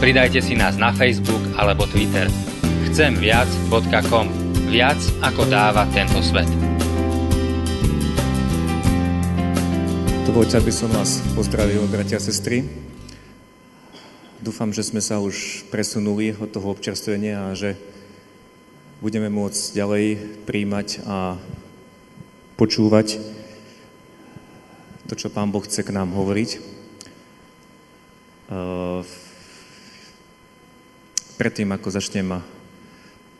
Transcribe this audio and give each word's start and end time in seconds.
Pridajte 0.00 0.40
si 0.40 0.56
nás 0.56 0.80
na 0.80 0.96
Facebook 0.96 1.44
alebo 1.60 1.84
Twitter. 1.84 2.24
Chcemviac.com. 2.88 4.26
Viac 4.72 4.96
ako 5.20 5.44
dáva 5.44 5.84
tento 5.92 6.24
svet. 6.24 6.48
Dovoľte, 10.24 10.56
aby 10.56 10.72
som 10.72 10.88
vás 10.88 11.20
pozdravil, 11.36 11.84
bratia 11.84 12.16
a 12.16 12.24
sestry. 12.24 12.64
Dúfam, 14.40 14.72
že 14.72 14.88
sme 14.88 15.04
sa 15.04 15.20
už 15.20 15.68
presunuli 15.68 16.32
od 16.32 16.48
toho 16.48 16.72
občerstvenia 16.72 17.52
a 17.52 17.58
že 17.58 17.76
budeme 19.04 19.28
môcť 19.28 19.76
ďalej 19.76 20.04
príjmať 20.48 21.04
a 21.04 21.36
počúvať 22.56 23.20
to, 25.12 25.12
čo 25.12 25.28
Pán 25.28 25.52
Boh 25.52 25.60
chce 25.60 25.84
k 25.84 25.92
nám 25.92 26.16
hovoriť. 26.16 26.80
Predtým, 31.40 31.72
ako 31.72 31.88
začnem 31.88 32.44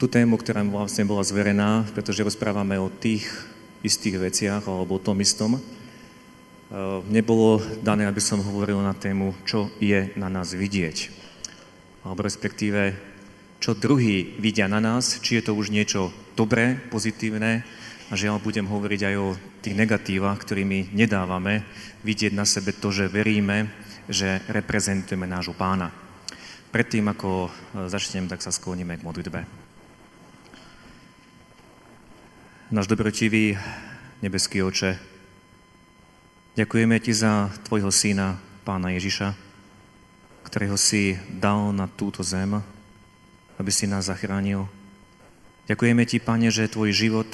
tú 0.01 0.09
tému, 0.09 0.41
ktorá 0.41 0.65
vlastne 0.65 1.05
bola 1.05 1.21
zverená, 1.21 1.85
pretože 1.93 2.25
rozprávame 2.25 2.81
o 2.81 2.89
tých 2.89 3.29
istých 3.85 4.17
veciach 4.17 4.65
alebo 4.65 4.97
o 4.97 5.05
tom 5.05 5.21
istom, 5.21 5.61
Eh, 6.71 7.03
nebolo 7.11 7.59
dané, 7.83 8.07
aby 8.07 8.23
som 8.23 8.39
hovoril 8.39 8.79
na 8.79 8.95
tému, 8.95 9.35
čo 9.43 9.75
je 9.83 10.15
na 10.15 10.31
nás 10.31 10.55
vidieť. 10.55 11.11
Alebo 12.07 12.23
respektíve, 12.23 12.95
čo 13.59 13.75
druhý 13.75 14.39
vidia 14.39 14.71
na 14.71 14.79
nás, 14.79 15.19
či 15.19 15.43
je 15.43 15.51
to 15.51 15.59
už 15.59 15.75
niečo 15.75 16.15
dobré, 16.39 16.79
pozitívne, 16.95 17.67
a 18.07 18.15
žiaľ 18.15 18.39
budem 18.39 18.71
hovoriť 18.71 19.01
aj 19.03 19.15
o 19.19 19.35
tých 19.67 19.75
negatívach, 19.75 20.39
ktorými 20.39 20.95
nedávame 20.95 21.67
vidieť 22.07 22.39
na 22.39 22.47
sebe 22.47 22.71
to, 22.71 22.95
že 22.95 23.11
veríme, 23.11 23.67
že 24.07 24.39
reprezentujeme 24.47 25.27
nášho 25.27 25.59
pána. 25.59 25.91
Predtým, 26.71 27.07
ako 27.11 27.51
eh, 27.51 27.53
začnem, 27.91 28.31
tak 28.31 28.43
sa 28.43 28.55
skloníme 28.55 28.99
k 28.99 29.07
modlitbe. 29.07 29.41
Náš 32.71 32.87
dobrotivý 32.87 33.59
nebeský 34.23 34.63
oče, 34.63 35.11
Ďakujeme 36.61 36.99
Ti 37.01 37.15
za 37.15 37.49
Tvojho 37.65 37.95
Syna, 37.95 38.35
Pána 38.67 38.91
Ježiša, 38.93 39.33
ktorého 40.43 40.75
si 40.75 41.15
dal 41.31 41.71
na 41.71 41.87
túto 41.87 42.27
zem, 42.27 42.59
aby 43.55 43.71
si 43.73 43.89
nás 43.89 44.13
zachránil. 44.13 44.69
Ďakujeme 45.73 46.05
Ti, 46.05 46.19
Pane, 46.19 46.53
že 46.53 46.69
Tvoj 46.69 46.93
život 46.93 47.31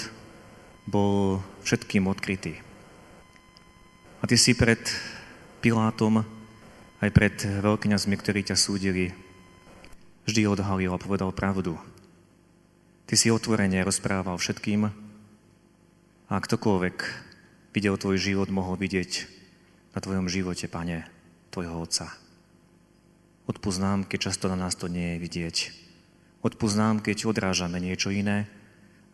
bol 0.86 1.42
všetkým 1.66 2.04
odkrytý. 2.06 2.60
A 4.20 4.28
Ty 4.28 4.36
si 4.38 4.54
pred 4.54 4.78
Pilátom, 5.64 6.20
aj 7.00 7.10
pred 7.10 7.34
veľkňazmi, 7.40 8.14
ktorí 8.20 8.46
ťa 8.46 8.54
súdili, 8.60 9.16
vždy 10.26 10.50
odhalil 10.50 10.90
a 10.92 11.00
povedal 11.00 11.30
pravdu. 11.30 11.78
Ty 13.06 13.14
si 13.14 13.30
otvorene 13.30 13.86
rozprával 13.86 14.34
všetkým 14.34 14.90
a 16.26 16.34
ktokoľvek 16.34 16.96
videl 17.70 17.94
tvoj 17.94 18.18
život, 18.18 18.50
mohol 18.50 18.74
vidieť 18.74 19.30
na 19.94 19.98
tvojom 20.02 20.26
živote, 20.26 20.66
pane, 20.66 21.06
tvojho 21.54 21.78
Otca. 21.78 22.10
Odpoznám, 23.46 24.04
keď 24.10 24.18
často 24.34 24.50
na 24.50 24.58
nás 24.58 24.74
to 24.74 24.90
nie 24.90 25.16
je 25.16 25.22
vidieť. 25.22 25.56
Odpoznám, 26.42 26.98
keď 26.98 27.30
odrážame 27.30 27.78
niečo 27.78 28.10
iné 28.10 28.50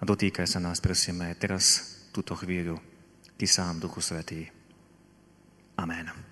a 0.00 0.09
dotýkaj 0.09 0.48
sa 0.48 0.59
nás, 0.59 0.81
prosíme, 0.81 1.36
teraz, 1.36 2.00
túto 2.16 2.32
chvíľu. 2.32 2.81
Ty 3.36 3.44
sám, 3.44 3.81
Duchu 3.81 4.00
Svetý. 4.00 4.48
Amen. 5.76 6.31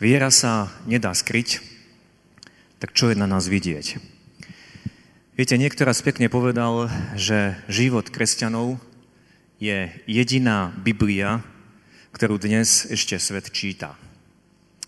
Viera 0.00 0.32
sa 0.32 0.72
nedá 0.88 1.12
skryť, 1.12 1.60
tak 2.80 2.96
čo 2.96 3.12
je 3.12 3.20
na 3.20 3.28
nás 3.28 3.52
vidieť? 3.52 4.00
Viete, 5.36 5.60
niekto 5.60 5.84
raz 5.84 6.00
pekne 6.00 6.32
povedal, 6.32 6.88
že 7.20 7.60
život 7.68 8.08
kresťanov 8.08 8.80
je 9.60 9.92
jediná 10.08 10.72
Biblia, 10.72 11.44
ktorú 12.16 12.40
dnes 12.40 12.88
ešte 12.88 13.20
svet 13.20 13.52
číta. 13.52 13.92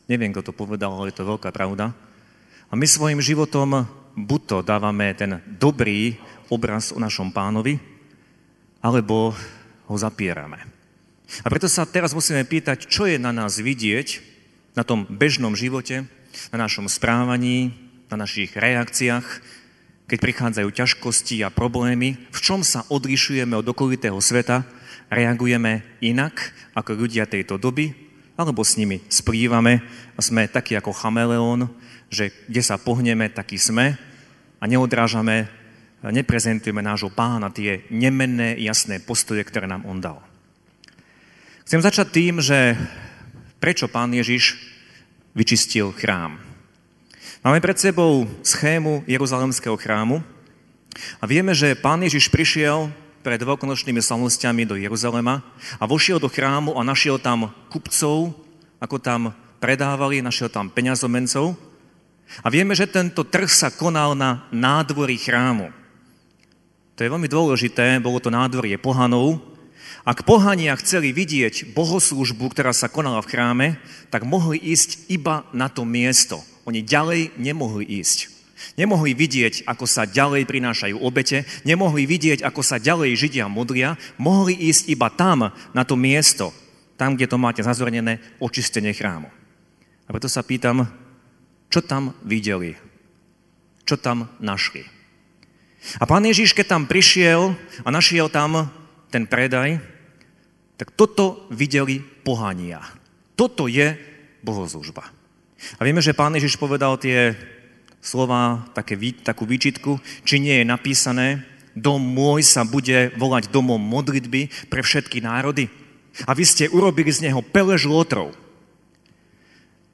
Neviem, 0.09 0.33
kto 0.33 0.49
to 0.49 0.56
povedal, 0.56 0.97
ale 0.97 1.12
je 1.12 1.21
to 1.21 1.29
veľká 1.29 1.53
pravda. 1.53 1.93
A 1.93 2.73
my 2.73 2.89
svojim 2.89 3.21
životom 3.21 3.84
buď 4.17 4.41
to 4.49 4.56
dávame 4.65 5.12
ten 5.12 5.44
dobrý 5.44 6.17
obraz 6.49 6.89
o 6.89 6.97
našom 6.97 7.29
pánovi, 7.37 7.77
alebo 8.81 9.37
ho 9.93 9.97
zapierame. 10.00 10.65
A 11.44 11.53
preto 11.53 11.69
sa 11.69 11.84
teraz 11.84 12.17
musíme 12.17 12.49
pýtať, 12.49 12.89
čo 12.89 13.05
je 13.05 13.21
na 13.21 13.29
nás 13.29 13.61
vidieť, 13.61 14.31
na 14.72 14.83
tom 14.83 15.05
bežnom 15.09 15.53
živote, 15.53 16.09
na 16.53 16.59
našom 16.65 16.88
správaní, 16.88 17.77
na 18.09 18.16
našich 18.25 18.56
reakciách, 18.56 19.27
keď 20.09 20.19
prichádzajú 20.21 20.69
ťažkosti 20.69 21.41
a 21.44 21.49
problémy, 21.49 22.21
v 22.28 22.38
čom 22.41 22.60
sa 22.60 22.84
odlišujeme 22.93 23.56
od 23.56 23.65
okolitého 23.65 24.21
sveta, 24.21 24.65
reagujeme 25.09 25.84
inak 26.05 26.53
ako 26.77 26.97
ľudia 26.97 27.28
tejto 27.28 27.56
doby, 27.56 27.93
alebo 28.37 28.65
s 28.65 28.81
nimi 28.81 29.00
splývame 29.09 29.84
a 30.16 30.21
sme 30.21 30.49
takí 30.49 30.77
ako 30.77 30.93
chameleón, 30.93 31.69
že 32.12 32.32
kde 32.49 32.62
sa 32.65 32.81
pohneme, 32.81 33.32
taký 33.32 33.56
sme 33.56 33.97
a 34.61 34.65
neodrážame, 34.69 35.49
neprezentujeme 36.05 36.82
nášho 36.84 37.12
pána 37.12 37.53
tie 37.53 37.87
nemenné, 37.88 38.59
jasné 38.61 38.99
postoje, 39.00 39.44
ktoré 39.44 39.69
nám 39.69 39.87
on 39.87 40.00
dal. 40.03 40.19
Chcem 41.65 41.81
začať 41.81 42.09
tým, 42.11 42.43
že 42.43 42.75
prečo 43.62 43.87
pán 43.87 44.11
Ježiš 44.11 44.59
vyčistil 45.39 45.95
chrám. 45.95 46.34
Máme 47.47 47.62
pred 47.62 47.78
sebou 47.78 48.27
schému 48.43 49.06
Jeruzalemského 49.06 49.78
chrámu 49.78 50.19
a 51.23 51.25
vieme, 51.31 51.55
že 51.55 51.78
pán 51.78 52.03
Ježiš 52.03 52.27
prišiel 52.27 52.91
pred 53.23 53.39
veľkonočnými 53.39 54.03
slavnostiami 54.03 54.67
do 54.67 54.75
Jeruzalema 54.75 55.47
a 55.78 55.87
vošiel 55.87 56.19
do 56.19 56.27
chrámu 56.27 56.75
a 56.75 56.83
našiel 56.83 57.23
tam 57.23 57.55
kupcov, 57.71 58.34
ako 58.83 58.99
tam 58.99 59.31
predávali, 59.62 60.19
našiel 60.19 60.50
tam 60.50 60.67
peňazomencov. 60.67 61.55
A 62.43 62.50
vieme, 62.50 62.75
že 62.75 62.91
tento 62.91 63.23
trh 63.23 63.47
sa 63.47 63.71
konal 63.71 64.19
na 64.19 64.50
nádvorí 64.50 65.15
chrámu. 65.23 65.71
To 66.99 67.00
je 67.06 67.12
veľmi 67.15 67.31
dôležité, 67.31 68.03
bolo 68.03 68.19
to 68.19 68.27
nádvorie 68.27 68.75
pohanov. 68.75 69.52
Ak 70.03 70.27
pohania 70.27 70.75
chceli 70.81 71.15
vidieť 71.15 71.75
bohoslužbu, 71.79 72.51
ktorá 72.51 72.75
sa 72.75 72.91
konala 72.91 73.23
v 73.23 73.31
chráme, 73.31 73.67
tak 74.11 74.27
mohli 74.27 74.59
ísť 74.59 75.07
iba 75.11 75.47
na 75.55 75.71
to 75.71 75.87
miesto– 75.87 76.43
oni 76.63 76.83
ďalej 76.83 77.35
nemohli 77.39 77.85
ísť. 78.03 78.31
Nemohli 78.79 79.19
vidieť, 79.19 79.67
ako 79.67 79.91
sa 79.91 80.07
ďalej 80.07 80.47
prinášajú 80.47 81.03
obete, 81.03 81.43
nemohli 81.67 82.07
vidieť, 82.07 82.47
ako 82.47 82.62
sa 82.62 82.79
ďalej 82.79 83.19
Židia 83.19 83.51
modlia, 83.51 83.99
mohli 84.23 84.55
ísť 84.55 84.95
iba 84.95 85.11
tam, 85.11 85.51
na 85.75 85.83
to 85.83 85.99
miesto, 85.99 86.55
tam, 86.95 87.19
kde 87.19 87.27
to 87.27 87.43
máte 87.43 87.67
zazornené 87.67 88.23
očistenie 88.39 88.95
chrámu. 88.95 89.27
A 90.06 90.09
preto 90.15 90.31
sa 90.31 90.47
pýtam, 90.47 90.87
čo 91.67 91.82
tam 91.82 92.15
videli? 92.23 92.79
Čo 93.82 93.99
tam 93.99 94.31
našli? 94.38 94.87
A 95.99 96.06
pán 96.06 96.23
Ježiš, 96.23 96.55
keď 96.55 96.79
tam 96.79 96.82
prišiel 96.87 97.59
a 97.82 97.88
našiel 97.91 98.31
tam 98.31 98.71
ten 99.11 99.26
predaj, 99.26 99.82
tak 100.82 100.99
toto 100.99 101.46
videli 101.55 102.02
pohania. 102.02 102.82
Toto 103.38 103.70
je 103.70 103.94
bohozlužba. 104.43 105.06
A 105.79 105.87
vieme, 105.87 106.02
že 106.02 106.11
pán 106.11 106.34
Ježiš 106.34 106.58
povedal 106.58 106.99
tie 106.99 107.38
slova, 108.02 108.67
také, 108.75 108.99
takú 109.23 109.46
výčitku, 109.46 110.02
či 110.26 110.43
nie 110.43 110.58
je 110.58 110.67
napísané, 110.67 111.46
dom 111.79 112.02
môj 112.02 112.43
sa 112.43 112.67
bude 112.67 113.14
volať 113.14 113.55
domom 113.55 113.79
modlitby 113.79 114.50
pre 114.67 114.82
všetky 114.82 115.23
národy. 115.23 115.70
A 116.26 116.34
vy 116.34 116.43
ste 116.43 116.67
urobili 116.67 117.14
z 117.14 117.31
neho 117.31 117.46
pelež 117.46 117.87
lotrov. 117.87 118.35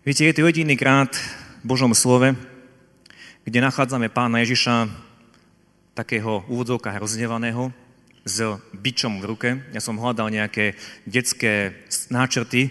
Viete, 0.09 0.25
je 0.25 0.33
to 0.33 0.49
jediný 0.49 0.73
krát 0.73 1.13
v 1.61 1.69
Božom 1.69 1.93
slove, 1.93 2.33
kde 3.45 3.61
nachádzame 3.61 4.09
pána 4.09 4.41
Ježiša 4.41 4.89
takého 5.93 6.49
úvodzovka 6.49 6.97
roznevaného 6.97 7.77
s 8.29 8.45
bičom 8.77 9.25
v 9.25 9.25
ruke. 9.25 9.49
Ja 9.73 9.81
som 9.81 9.97
hľadal 9.97 10.29
nejaké 10.29 10.77
detské 11.09 11.81
náčrty, 12.13 12.69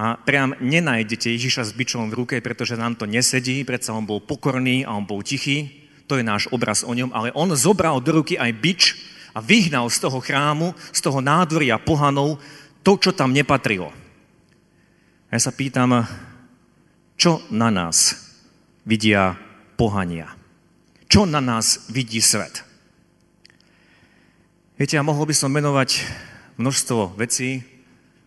A 0.00 0.16
priam 0.16 0.56
nenájdete 0.64 1.28
Ježiša 1.28 1.68
s 1.68 1.76
bičom 1.76 2.08
v 2.08 2.24
ruke, 2.24 2.36
pretože 2.40 2.72
nám 2.72 2.96
to 2.96 3.04
nesedí, 3.04 3.68
predsa 3.68 3.92
on 3.92 4.08
bol 4.08 4.16
pokorný 4.16 4.80
a 4.80 4.96
on 4.96 5.04
bol 5.04 5.20
tichý. 5.20 5.68
To 6.08 6.16
je 6.16 6.24
náš 6.24 6.48
obraz 6.48 6.80
o 6.88 6.96
ňom, 6.96 7.12
ale 7.12 7.36
on 7.36 7.52
zobral 7.52 8.00
do 8.00 8.16
ruky 8.16 8.40
aj 8.40 8.52
bič 8.56 8.82
a 9.36 9.44
vyhnal 9.44 9.92
z 9.92 10.00
toho 10.00 10.24
chrámu, 10.24 10.72
z 10.88 11.00
toho 11.04 11.20
nádvoria 11.20 11.76
pohanov 11.76 12.40
to, 12.80 12.96
čo 12.96 13.12
tam 13.12 13.36
nepatrilo. 13.36 13.92
A 15.28 15.36
ja 15.36 15.40
sa 15.44 15.52
pýtam, 15.52 16.00
čo 17.20 17.44
na 17.52 17.68
nás 17.68 18.16
vidia 18.88 19.36
pohania? 19.76 20.32
Čo 21.12 21.28
na 21.28 21.44
nás 21.44 21.92
vidí 21.92 22.24
svet? 22.24 22.64
Viete, 24.80 24.96
ja 24.96 25.04
mohol 25.04 25.28
by 25.28 25.36
som 25.36 25.52
menovať 25.52 26.08
množstvo 26.56 27.12
vecí, 27.20 27.60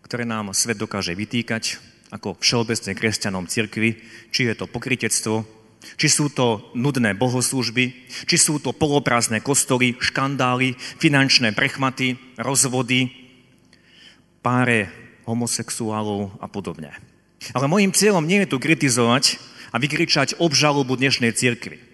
ktoré 0.05 0.21
nám 0.21 0.53
svet 0.53 0.77
dokáže 0.77 1.17
vytýkať 1.17 1.81
ako 2.13 2.37
všeobecne 2.37 2.93
kresťanom 2.93 3.49
cirkvi, 3.49 3.97
či 4.29 4.45
je 4.45 4.53
to 4.53 4.69
pokritectvo, 4.69 5.49
či 5.97 6.05
sú 6.13 6.29
to 6.29 6.61
nudné 6.77 7.17
bohoslúžby, 7.17 8.05
či 8.29 8.37
sú 8.37 8.61
to 8.61 8.69
poloprázdne 8.69 9.41
kostoly, 9.41 9.97
škandály, 9.97 10.77
finančné 10.77 11.57
prechmaty, 11.57 12.21
rozvody, 12.37 13.09
páre 14.45 14.93
homosexuálov 15.25 16.37
a 16.37 16.45
podobne. 16.45 16.93
Ale 17.57 17.65
môjim 17.65 17.89
cieľom 17.89 18.29
nie 18.29 18.45
je 18.45 18.53
tu 18.53 18.61
kritizovať 18.61 19.41
a 19.73 19.81
vykričať 19.81 20.37
obžalobu 20.37 21.01
dnešnej 21.01 21.33
cirkvi. 21.33 21.92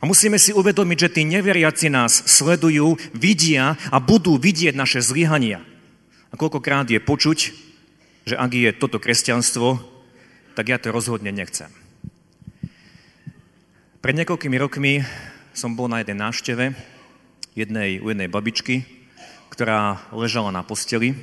A 0.00 0.04
musíme 0.04 0.36
si 0.36 0.50
uvedomiť, 0.50 0.98
že 0.98 1.12
tí 1.14 1.22
neveriaci 1.22 1.88
nás 1.88 2.26
sledujú, 2.26 2.98
vidia 3.14 3.78
a 3.94 4.02
budú 4.02 4.34
vidieť 4.36 4.74
naše 4.74 4.98
zlyhania– 4.98 5.62
a 6.32 6.34
koľkokrát 6.34 6.84
je 6.90 6.98
počuť, 6.98 7.38
že 8.26 8.34
ak 8.34 8.50
je 8.52 8.70
toto 8.76 8.98
kresťanstvo, 8.98 9.78
tak 10.58 10.68
ja 10.68 10.76
to 10.76 10.90
rozhodne 10.90 11.30
nechcem. 11.30 11.70
Pred 14.04 14.14
niekoľkými 14.20 14.56
rokmi 14.60 15.00
som 15.56 15.72
bol 15.72 15.88
na 15.88 16.04
jednej 16.04 16.20
návšteve 16.20 16.64
jednej, 17.56 18.04
u 18.04 18.12
jednej 18.12 18.28
babičky, 18.28 18.84
ktorá 19.48 20.02
ležala 20.12 20.52
na 20.52 20.60
posteli. 20.60 21.16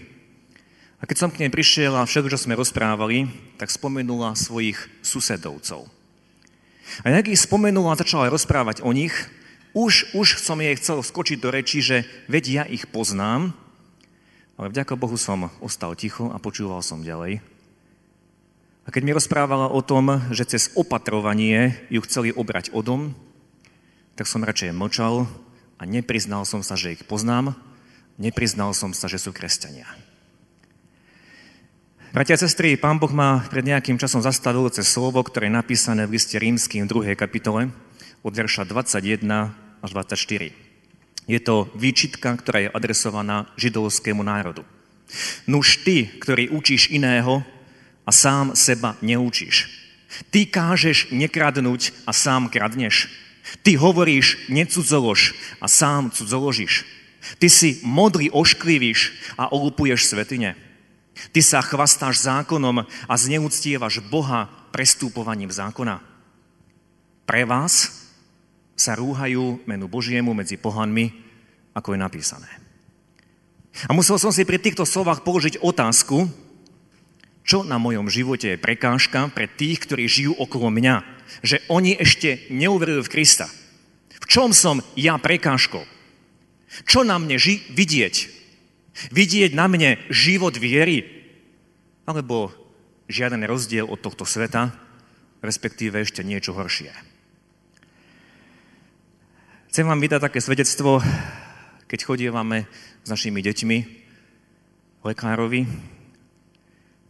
A 0.97 1.05
keď 1.05 1.27
som 1.27 1.29
k 1.29 1.45
nej 1.45 1.51
prišiel 1.53 1.93
a 1.93 2.07
všetko, 2.07 2.33
čo 2.33 2.43
sme 2.47 2.57
rozprávali, 2.57 3.29
tak 3.61 3.69
spomenula 3.69 4.39
svojich 4.39 4.81
susedovcov. 5.05 6.02
A 7.03 7.09
jak 7.09 7.31
ich 7.31 7.39
spomenula 7.39 7.95
a 7.95 7.99
začala 7.99 8.31
rozprávať 8.31 8.83
o 8.83 8.91
nich, 8.91 9.13
už, 9.73 10.13
už 10.13 10.37
som 10.37 10.61
jej 10.61 10.77
chcel 10.77 11.01
skočiť 11.01 11.37
do 11.41 11.49
reči, 11.49 11.81
že 11.81 12.05
veď 12.29 12.43
ja 12.45 12.63
ich 12.69 12.85
poznám, 12.85 13.57
ale 14.53 14.69
vďaka 14.69 14.93
Bohu 14.93 15.17
som 15.17 15.49
ostal 15.59 15.97
ticho 15.97 16.29
a 16.29 16.37
počúval 16.37 16.85
som 16.85 17.01
ďalej. 17.01 17.41
A 18.83 18.91
keď 18.91 19.01
mi 19.01 19.15
rozprávala 19.15 19.71
o 19.71 19.79
tom, 19.79 20.21
že 20.29 20.45
cez 20.45 20.69
opatrovanie 20.75 21.79
ju 21.89 22.03
chceli 22.03 22.35
obrať 22.35 22.69
o 22.75 22.83
dom, 22.83 23.15
tak 24.13 24.29
som 24.29 24.45
radšej 24.45 24.75
mlčal 24.75 25.25
a 25.79 25.83
nepriznal 25.87 26.45
som 26.45 26.61
sa, 26.61 26.77
že 26.77 26.93
ich 26.93 27.03
poznám, 27.07 27.57
nepriznal 28.21 28.75
som 28.77 28.93
sa, 28.93 29.09
že 29.09 29.17
sú 29.17 29.33
kresťania. 29.33 29.89
Bratia 32.13 32.37
a 32.37 32.45
sestry, 32.45 32.77
pán 32.77 33.01
Boh 33.01 33.09
ma 33.09 33.41
pred 33.49 33.65
nejakým 33.65 33.97
časom 33.97 34.21
zastavil 34.21 34.69
cez 34.69 34.85
slovo, 34.85 35.17
ktoré 35.25 35.49
je 35.49 35.57
napísané 35.57 36.05
v 36.05 36.13
liste 36.13 36.37
rímským 36.37 36.85
v 36.85 37.09
2. 37.09 37.17
kapitole 37.17 37.73
od 38.21 38.29
verša 38.29 38.69
21 38.69 39.25
až 39.81 39.89
24. 39.97 40.53
Je 41.25 41.39
to 41.41 41.73
výčitka, 41.73 42.37
ktorá 42.37 42.57
je 42.61 42.69
adresovaná 42.69 43.49
židovskému 43.57 44.21
národu. 44.21 44.61
Nuž 45.49 45.81
ty, 45.81 46.05
ktorý 46.05 46.53
učíš 46.53 46.93
iného 46.93 47.41
a 48.05 48.11
sám 48.13 48.53
seba 48.53 48.93
neučíš. 49.01 49.73
Ty 50.29 50.45
kážeš 50.45 51.09
nekradnúť 51.09 51.97
a 52.05 52.13
sám 52.13 52.45
kradneš. 52.53 53.09
Ty 53.65 53.73
hovoríš 53.81 54.37
necudzolož 54.53 55.33
a 55.57 55.65
sám 55.65 56.13
cudzoložíš. 56.13 56.85
Ty 57.41 57.49
si 57.49 57.81
modrý 57.81 58.29
ošklivíš 58.29 59.33
a 59.33 59.49
olupuješ 59.49 60.13
svetine. 60.13 60.72
Ty 61.13 61.41
sa 61.45 61.59
chvastáš 61.61 62.25
zákonom 62.25 62.85
a 62.85 63.13
zneúctievaš 63.13 64.01
Boha 64.09 64.49
prestúpovaním 64.73 65.53
zákona. 65.53 66.01
Pre 67.23 67.43
vás 67.45 68.03
sa 68.73 68.97
rúhajú 68.97 69.61
menu 69.69 69.85
Božiemu 69.85 70.33
medzi 70.33 70.57
pohanmi, 70.57 71.13
ako 71.77 71.93
je 71.93 71.99
napísané. 72.01 72.49
A 73.89 73.91
musel 73.93 74.21
som 74.21 74.29
si 74.29 74.45
pri 74.45 74.61
týchto 74.61 74.85
slovách 74.85 75.25
položiť 75.25 75.61
otázku, 75.61 76.29
čo 77.43 77.65
na 77.65 77.75
mojom 77.81 78.07
živote 78.07 78.55
je 78.55 78.61
prekážka 78.61 79.27
pre 79.33 79.49
tých, 79.49 79.83
ktorí 79.83 80.07
žijú 80.07 80.33
okolo 80.37 80.71
mňa, 80.71 80.95
že 81.43 81.59
oni 81.67 81.97
ešte 81.97 82.47
neuverili 82.53 83.03
v 83.03 83.11
Krista. 83.11 83.49
V 84.23 84.25
čom 84.29 84.55
som 84.55 84.79
ja 84.95 85.19
prekážkou? 85.19 85.83
Čo 86.87 87.03
na 87.03 87.19
mne 87.19 87.35
ži- 87.37 87.61
vidieť? 87.69 88.42
Vidieť 89.09 89.57
na 89.57 89.65
mne 89.65 89.97
život 90.13 90.53
viery? 90.57 91.05
Alebo 92.05 92.53
žiaden 93.09 93.43
rozdiel 93.47 93.87
od 93.89 93.99
tohto 93.99 94.23
sveta, 94.27 94.75
respektíve 95.43 95.99
ešte 95.99 96.23
niečo 96.23 96.55
horšie. 96.55 96.91
Chcem 99.73 99.89
vám 99.89 99.97
vydať 99.97 100.21
také 100.29 100.39
svedectvo, 100.39 101.01
keď 101.89 101.99
chodievame 102.05 102.69
s 103.01 103.07
našimi 103.09 103.41
deťmi 103.41 103.77
lekárovi, 105.01 105.65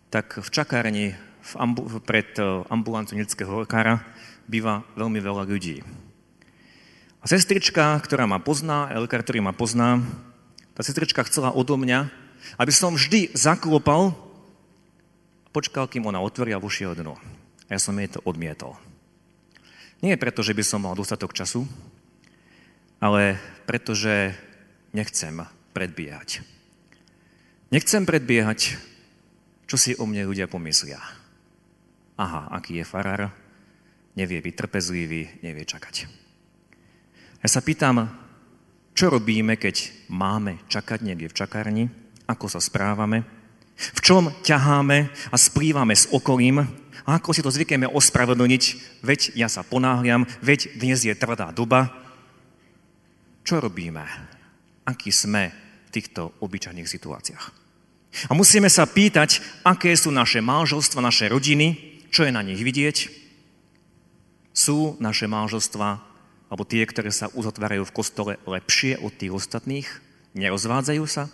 tak 0.08 0.40
v 0.40 0.50
čakárni 0.50 1.06
v 1.44 1.54
ambu- 1.60 2.00
pred 2.00 2.32
e, 2.40 2.64
ambulanciou 2.72 3.20
detského 3.20 3.68
lekára 3.68 4.00
býva 4.48 4.88
veľmi 4.96 5.20
veľa 5.20 5.44
ľudí. 5.44 5.84
A 7.20 7.26
sestrička, 7.28 8.00
ktorá 8.00 8.28
ma 8.28 8.40
pozná, 8.40 8.88
lekár, 8.96 9.24
ktorý 9.28 9.44
ma 9.44 9.52
pozná, 9.52 10.00
tá 10.74 10.82
sestrička 10.82 11.22
chcela 11.26 11.54
odo 11.54 11.78
mňa, 11.78 12.10
aby 12.58 12.72
som 12.74 12.94
vždy 12.98 13.34
zaklopal 13.38 14.18
počkal, 15.54 15.86
kým 15.86 16.10
ona 16.10 16.20
otvorí 16.20 16.52
a 16.52 16.60
vošiel 16.60 16.98
dno. 16.98 17.16
A 17.70 17.78
ja 17.78 17.80
som 17.80 17.94
jej 17.96 18.10
to 18.10 18.20
odmietol. 18.26 18.76
Nie 20.02 20.20
preto, 20.20 20.44
že 20.44 20.58
by 20.58 20.64
som 20.66 20.84
mal 20.84 20.98
dostatok 20.98 21.32
času, 21.32 21.64
ale 23.00 23.40
pretože 23.70 24.36
nechcem 24.92 25.46
predbiehať. 25.72 26.44
Nechcem 27.72 28.04
predbiehať, 28.04 28.76
čo 29.70 29.78
si 29.80 29.96
o 29.96 30.04
mne 30.04 30.28
ľudia 30.28 30.52
pomyslia. 30.52 31.00
Aha, 32.20 32.52
aký 32.52 32.82
je 32.82 32.86
farár, 32.86 33.32
nevie 34.14 34.38
byť 34.44 34.54
trpezlivý, 34.54 35.42
nevie 35.42 35.66
čakať. 35.66 36.06
Ja 37.42 37.48
sa 37.50 37.64
pýtam, 37.64 38.06
čo 38.94 39.10
robíme, 39.10 39.58
keď 39.58 40.08
máme 40.14 40.62
čakať 40.70 41.02
niekde 41.02 41.30
v 41.30 41.38
čakárni, 41.38 41.84
ako 42.30 42.46
sa 42.50 42.62
správame, 42.62 43.26
v 43.74 44.00
čom 44.06 44.30
ťaháme 44.46 45.10
a 45.34 45.36
splývame 45.36 45.98
s 45.98 46.06
okolím 46.14 46.62
a 47.04 47.10
ako 47.18 47.34
si 47.34 47.42
to 47.42 47.52
zvykneme 47.52 47.90
ospravedlniť, 47.90 48.64
veď 49.02 49.34
ja 49.36 49.50
sa 49.50 49.66
ponáhľam, 49.66 50.30
veď 50.46 50.78
dnes 50.78 51.04
je 51.04 51.14
tvrdá 51.18 51.50
doba, 51.52 51.92
čo 53.44 53.60
robíme? 53.60 54.08
Aký 54.88 55.12
sme 55.12 55.52
v 55.88 55.90
týchto 55.92 56.32
obyčajných 56.40 56.88
situáciách? 56.88 57.46
A 58.30 58.32
musíme 58.38 58.70
sa 58.70 58.88
pýtať, 58.88 59.42
aké 59.66 59.92
sú 59.98 60.14
naše 60.14 60.40
manželstva, 60.40 61.04
naše 61.04 61.28
rodiny, 61.28 62.00
čo 62.14 62.24
je 62.24 62.32
na 62.32 62.46
nich 62.46 62.62
vidieť. 62.62 63.10
Sú 64.54 64.96
naše 65.02 65.26
manželstva, 65.26 66.13
alebo 66.54 66.70
tie, 66.70 66.86
ktoré 66.86 67.10
sa 67.10 67.34
uzatvárajú 67.34 67.82
v 67.82 67.96
kostole, 67.98 68.32
lepšie 68.46 69.02
od 69.02 69.10
tých 69.18 69.34
ostatných? 69.34 69.90
Nerozvádzajú 70.38 71.06
sa? 71.10 71.34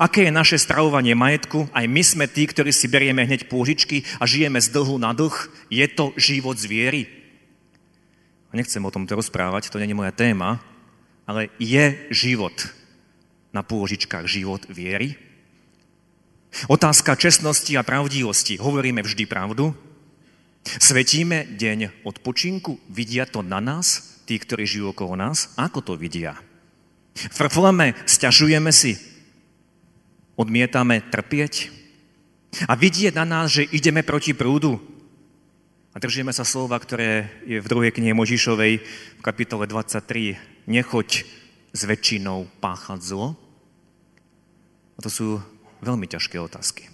Aké 0.00 0.24
je 0.24 0.32
naše 0.32 0.56
stravovanie 0.56 1.12
majetku? 1.12 1.68
Aj 1.68 1.84
my 1.84 2.00
sme 2.00 2.24
tí, 2.24 2.48
ktorí 2.48 2.72
si 2.72 2.88
berieme 2.88 3.28
hneď 3.28 3.52
pôžičky 3.52 4.08
a 4.16 4.24
žijeme 4.24 4.56
z 4.56 4.72
dlhu 4.72 4.96
na 4.96 5.12
dlh. 5.12 5.36
Je 5.68 5.84
to 5.84 6.16
život 6.16 6.56
zviery? 6.56 7.12
A 8.48 8.56
nechcem 8.56 8.80
o 8.80 8.88
tomto 8.88 9.20
rozprávať, 9.20 9.68
to 9.68 9.76
nie 9.76 9.92
je 9.92 10.00
moja 10.00 10.16
téma, 10.16 10.64
ale 11.28 11.52
je 11.60 11.92
život 12.08 12.56
na 13.52 13.60
pôžičkách 13.60 14.24
život 14.24 14.64
viery? 14.72 15.12
Otázka 16.72 17.20
čestnosti 17.20 17.72
a 17.76 17.84
pravdivosti. 17.84 18.56
Hovoríme 18.56 19.04
vždy 19.04 19.28
pravdu? 19.28 19.76
Svetíme 20.64 21.52
deň 21.52 22.08
odpočinku? 22.08 22.80
Vidia 22.88 23.28
to 23.28 23.44
na 23.44 23.60
nás, 23.60 24.11
tí, 24.32 24.40
ktorí 24.40 24.64
žijú 24.64 24.96
okolo 24.96 25.12
nás? 25.12 25.52
Ako 25.60 25.84
to 25.84 25.92
vidia? 25.92 26.40
Frflame, 27.12 27.92
stiažujeme 28.08 28.72
si? 28.72 28.96
Odmietame 30.40 31.04
trpieť? 31.04 31.68
A 32.64 32.72
vidie 32.72 33.12
na 33.12 33.28
nás, 33.28 33.52
že 33.52 33.68
ideme 33.68 34.00
proti 34.00 34.32
prúdu? 34.32 34.80
A 35.92 36.00
držíme 36.00 36.32
sa 36.32 36.48
slova, 36.48 36.80
ktoré 36.80 37.28
je 37.44 37.60
v 37.60 37.68
druhej 37.68 37.92
knihe 37.92 38.16
Možišovej 38.16 38.80
v 39.20 39.20
kapitole 39.20 39.68
23. 39.68 40.40
Nechoď 40.64 41.28
s 41.76 41.80
väčšinou 41.84 42.48
páchať 42.64 43.04
zlo. 43.04 43.36
A 44.96 44.98
to 45.04 45.12
sú 45.12 45.26
veľmi 45.84 46.08
ťažké 46.08 46.40
otázky. 46.40 46.88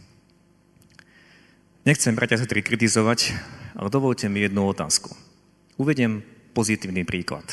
Nechcem 1.86 2.18
bratia 2.18 2.42
sestry 2.42 2.66
kritizovať, 2.66 3.30
ale 3.78 3.86
dovolte 3.94 4.26
mi 4.26 4.42
jednu 4.42 4.66
otázku. 4.66 5.14
Uvediem 5.78 6.26
pozitívny 6.58 7.06
príklad. 7.06 7.46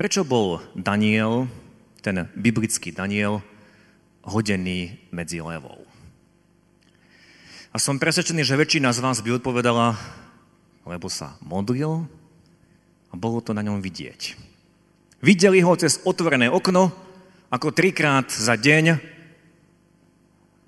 Prečo 0.00 0.24
bol 0.24 0.64
Daniel, 0.72 1.44
ten 2.00 2.24
biblický 2.32 2.96
Daniel, 2.96 3.44
hodený 4.24 4.96
medzi 5.12 5.44
levou? 5.44 5.84
A 7.68 7.76
som 7.76 8.00
presvedčený, 8.00 8.40
že 8.40 8.56
väčšina 8.56 8.88
z 8.88 9.04
vás 9.04 9.20
by 9.20 9.36
odpovedala, 9.36 10.00
lebo 10.88 11.12
sa 11.12 11.36
modlil 11.44 12.08
a 13.12 13.14
bolo 13.20 13.44
to 13.44 13.52
na 13.52 13.60
ňom 13.60 13.84
vidieť. 13.84 14.32
Videli 15.20 15.60
ho 15.60 15.76
cez 15.76 16.00
otvorené 16.08 16.48
okno, 16.48 16.88
ako 17.52 17.68
trikrát 17.68 18.32
za 18.32 18.56
deň 18.56 18.96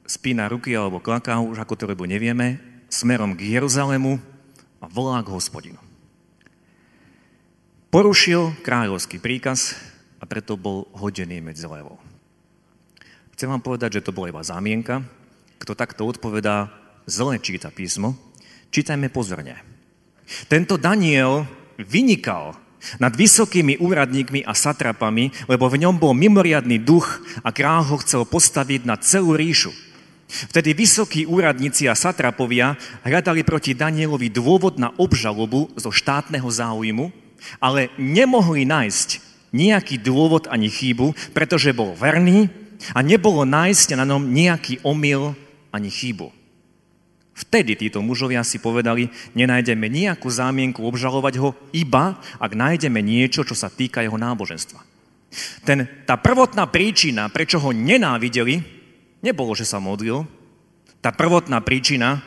spína 0.04 0.52
ruky 0.52 0.76
alebo 0.76 1.00
klaká, 1.00 1.40
už 1.40 1.64
ako 1.64 1.80
to 1.80 1.84
lebo 1.88 2.04
nevieme, 2.04 2.60
smerom 2.92 3.32
k 3.32 3.56
Jeruzalému 3.56 4.20
a 4.78 4.86
volá 4.92 5.24
k 5.24 5.32
hospodinu. 5.32 5.85
Porušil 7.96 8.52
kráľovský 8.60 9.16
príkaz 9.16 9.72
a 10.20 10.28
preto 10.28 10.60
bol 10.60 10.84
hodený 11.00 11.40
medzi 11.40 11.64
levou. 11.64 11.96
Chcem 13.32 13.48
vám 13.48 13.64
povedať, 13.64 13.96
že 13.96 14.04
to 14.04 14.12
bola 14.12 14.28
iba 14.28 14.44
zámienka. 14.44 15.00
Kto 15.56 15.72
takto 15.72 16.04
odpovedá, 16.04 16.68
zle 17.08 17.40
číta 17.40 17.72
písmo. 17.72 18.12
Čítajme 18.68 19.08
pozorne. 19.08 19.64
Tento 20.44 20.76
Daniel 20.76 21.48
vynikal 21.80 22.60
nad 23.00 23.16
vysokými 23.16 23.80
úradníkmi 23.80 24.44
a 24.44 24.52
satrapami, 24.52 25.32
lebo 25.48 25.64
v 25.64 25.88
ňom 25.88 25.96
bol 25.96 26.12
mimoriadný 26.12 26.76
duch 26.76 27.24
a 27.40 27.48
král 27.48 27.80
ho 27.80 27.96
chcel 28.04 28.28
postaviť 28.28 28.84
na 28.84 29.00
celú 29.00 29.40
ríšu. 29.40 29.72
Vtedy 30.52 30.76
vysokí 30.76 31.24
úradníci 31.24 31.88
a 31.88 31.96
satrapovia 31.96 32.76
hľadali 33.08 33.40
proti 33.40 33.72
Danielovi 33.72 34.28
dôvod 34.28 34.76
na 34.76 34.92
obžalobu 35.00 35.72
zo 35.80 35.88
štátneho 35.88 36.44
záujmu, 36.44 37.24
ale 37.62 37.92
nemohli 37.96 38.68
nájsť 38.68 39.08
nejaký 39.54 40.02
dôvod 40.02 40.50
ani 40.50 40.68
chybu, 40.68 41.16
pretože 41.32 41.72
bol 41.72 41.96
verný 41.96 42.52
a 42.92 43.00
nebolo 43.00 43.48
nájsť 43.48 43.96
na 43.96 44.04
ňom 44.04 44.28
nejaký 44.32 44.84
omyl 44.84 45.32
ani 45.72 45.88
chybu. 45.88 46.28
Vtedy 47.36 47.76
títo 47.76 48.00
mužovia 48.00 48.40
si 48.40 48.56
povedali, 48.56 49.12
nenájdeme 49.36 49.92
nejakú 49.92 50.32
zámienku 50.32 50.80
obžalovať 50.80 51.34
ho, 51.36 51.52
iba 51.76 52.16
ak 52.40 52.56
nájdeme 52.56 53.04
niečo, 53.04 53.44
čo 53.44 53.52
sa 53.52 53.68
týka 53.68 54.00
jeho 54.00 54.16
náboženstva. 54.16 54.80
Ten, 55.68 55.84
tá 56.08 56.16
prvotná 56.16 56.64
príčina, 56.64 57.28
prečo 57.28 57.60
ho 57.60 57.76
nenávideli, 57.76 58.64
nebolo, 59.20 59.52
že 59.52 59.68
sa 59.68 59.76
modlil. 59.76 60.24
Tá 61.04 61.12
prvotná 61.12 61.60
príčina, 61.60 62.24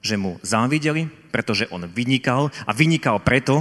že 0.00 0.16
mu 0.16 0.40
závideli, 0.40 1.12
pretože 1.28 1.68
on 1.68 1.84
vynikal 1.84 2.48
a 2.64 2.72
vynikal 2.72 3.20
preto, 3.20 3.60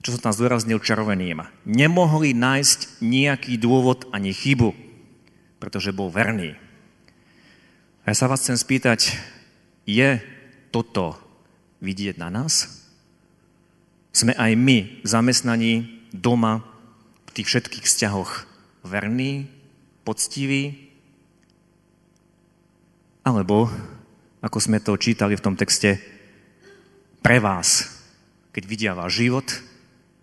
čo 0.00 0.16
som 0.16 0.20
tam 0.20 0.36
zdôraznil 0.36 0.80
červeným. 0.80 1.44
Nemohli 1.68 2.32
nájsť 2.32 3.04
nejaký 3.04 3.60
dôvod 3.60 4.08
ani 4.16 4.32
chybu, 4.32 4.72
pretože 5.60 5.92
bol 5.92 6.08
verný. 6.08 6.56
A 8.04 8.12
ja 8.12 8.16
sa 8.16 8.32
vás 8.32 8.40
chcem 8.40 8.56
spýtať, 8.56 9.12
je 9.84 10.24
toto 10.72 11.20
vidieť 11.84 12.16
na 12.16 12.32
nás? 12.32 12.80
Sme 14.10 14.32
aj 14.34 14.56
my 14.56 15.04
zamestnaní 15.04 16.02
doma 16.10 16.64
v 17.28 17.30
tých 17.36 17.46
všetkých 17.52 17.84
vzťahoch 17.84 18.48
verní, 18.82 19.46
poctiví? 20.08 20.90
Alebo, 23.20 23.68
ako 24.40 24.58
sme 24.58 24.80
to 24.80 24.96
čítali 24.96 25.36
v 25.36 25.44
tom 25.44 25.54
texte, 25.60 26.00
pre 27.20 27.36
vás, 27.36 28.00
keď 28.56 28.62
vidia 28.64 28.92
váš 28.96 29.20
život, 29.20 29.44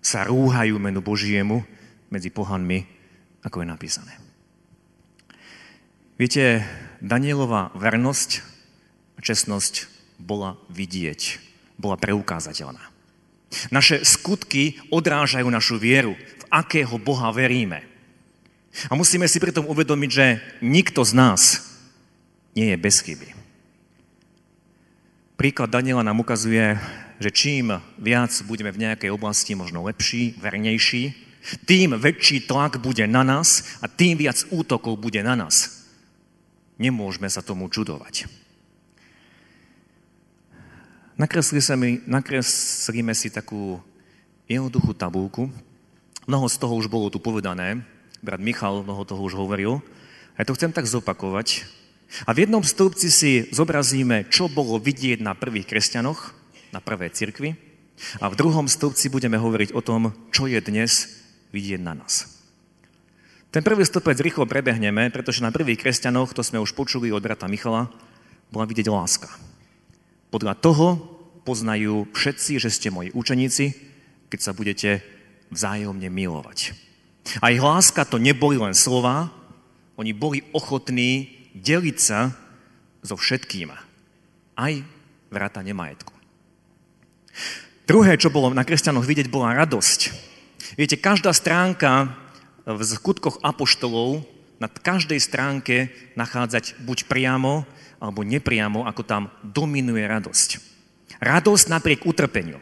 sa 0.07 0.23
rúhajú 0.23 0.79
menu 0.79 1.03
Božiemu 1.03 1.67
medzi 2.07 2.31
pohanmi, 2.31 2.87
ako 3.43 3.59
je 3.59 3.67
napísané. 3.67 4.13
Viete, 6.15 6.63
Danielová 7.03 7.75
vernosť 7.75 8.41
čestnosť 9.19 9.91
bola 10.15 10.55
vidieť, 10.71 11.43
bola 11.75 11.99
preukázateľná. 11.99 12.79
Naše 13.69 14.07
skutky 14.07 14.79
odrážajú 14.87 15.47
našu 15.51 15.75
vieru, 15.75 16.15
v 16.15 16.43
akého 16.47 16.95
Boha 16.95 17.29
veríme. 17.35 17.83
A 18.87 18.95
musíme 18.95 19.27
si 19.27 19.43
pritom 19.43 19.67
uvedomiť, 19.67 20.09
že 20.09 20.27
nikto 20.63 21.03
z 21.03 21.11
nás 21.17 21.41
nie 22.55 22.71
je 22.71 22.77
bez 22.79 23.03
chyby. 23.03 23.35
Príklad 25.37 25.69
Daniela 25.69 26.01
nám 26.01 26.23
ukazuje, 26.23 26.81
že 27.17 27.33
čím 27.33 27.73
viac 27.97 28.33
budeme 28.45 28.69
v 28.69 28.81
nejakej 28.85 29.09
oblasti 29.09 29.57
možno 29.57 29.85
lepší, 29.85 30.37
vernejší, 30.37 31.27
tým 31.63 31.95
väčší 31.95 32.43
tlak 32.43 32.77
bude 32.83 33.07
na 33.07 33.23
nás 33.23 33.79
a 33.79 33.87
tým 33.87 34.19
viac 34.19 34.43
útokov 34.51 34.99
bude 34.99 35.23
na 35.23 35.33
nás. 35.33 35.87
Nemôžeme 36.77 37.31
sa 37.31 37.41
tomu 37.41 37.71
čudovať. 37.71 38.27
Nakresli 41.17 41.57
sa 41.63 41.73
mi, 41.73 41.97
nakreslíme 42.05 43.09
si 43.17 43.33
takú 43.33 43.81
jednoduchú 44.45 44.93
tabulku. 44.93 45.49
Mnoho 46.29 46.45
z 46.45 46.61
toho 46.61 46.77
už 46.77 46.85
bolo 46.85 47.09
tu 47.09 47.17
povedané. 47.17 47.81
Brat 48.21 48.37
Michal 48.37 48.85
mnoho 48.85 49.01
toho 49.01 49.25
už 49.25 49.33
hovoril. 49.33 49.81
A 50.37 50.45
ja 50.45 50.45
to 50.45 50.53
chcem 50.53 50.69
tak 50.69 50.85
zopakovať. 50.85 51.65
A 52.29 52.37
v 52.37 52.45
jednom 52.45 52.61
stĺpci 52.61 53.09
si 53.09 53.31
zobrazíme, 53.49 54.29
čo 54.29 54.45
bolo 54.45 54.77
vidieť 54.77 55.17
na 55.25 55.33
prvých 55.33 55.65
kresťanoch, 55.65 56.36
na 56.71 56.79
prvé 56.83 57.09
cirkvi. 57.09 57.55
A 58.21 58.29
v 58.29 58.37
druhom 58.37 58.69
stĺpci 58.69 59.09
budeme 59.09 59.41
hovoriť 59.41 59.73
o 59.73 59.81
tom, 59.81 60.13
čo 60.29 60.45
je 60.45 60.61
dnes 60.61 61.17
vidieť 61.49 61.81
na 61.81 61.97
nás. 61.97 62.37
Ten 63.49 63.63
prvý 63.63 63.87
stĺpec 63.87 64.19
rýchlo 64.21 64.45
prebehneme, 64.45 65.09
pretože 65.09 65.41
na 65.41 65.49
prvých 65.49 65.81
kresťanoch, 65.81 66.35
to 66.35 66.43
sme 66.43 66.61
už 66.61 66.75
počuli 66.77 67.09
od 67.09 67.23
brata 67.23 67.47
Michala, 67.49 67.89
bola 68.51 68.67
vidieť 68.67 68.91
láska. 68.91 69.31
Podľa 70.29 70.53
toho 70.59 70.87
poznajú 71.47 72.11
všetci, 72.11 72.59
že 72.59 72.69
ste 72.69 72.91
moji 72.91 73.09
učeníci, 73.15 73.65
keď 74.27 74.39
sa 74.43 74.51
budete 74.51 74.99
vzájomne 75.49 76.11
milovať. 76.11 76.75
A 77.39 77.55
ich 77.55 77.63
láska 77.63 78.03
to 78.03 78.19
neboli 78.19 78.59
len 78.59 78.75
slova, 78.75 79.31
oni 79.95 80.11
boli 80.11 80.43
ochotní 80.51 81.31
deliť 81.55 81.97
sa 81.97 82.35
so 83.01 83.15
všetkým. 83.15 83.71
Aj 84.59 84.73
vrátane 85.31 85.71
majetku. 85.71 86.16
Druhé, 87.87 88.19
čo 88.19 88.27
bolo 88.27 88.51
na 88.51 88.67
kresťanoch 88.67 89.07
vidieť, 89.07 89.31
bola 89.31 89.55
radosť. 89.55 90.11
Viete, 90.75 90.99
každá 90.99 91.31
stránka 91.31 92.11
v 92.67 92.81
skutkoch 92.83 93.39
apoštolov, 93.39 94.27
na 94.57 94.67
každej 94.67 95.21
stránke 95.21 95.93
nachádzať 96.17 96.81
buď 96.81 97.05
priamo 97.05 97.63
alebo 98.01 98.25
nepriamo, 98.25 98.85
ako 98.85 99.01
tam 99.05 99.23
dominuje 99.45 100.03
radosť. 100.05 100.49
Radosť 101.21 101.65
napriek 101.69 102.05
utrpeniu. 102.05 102.61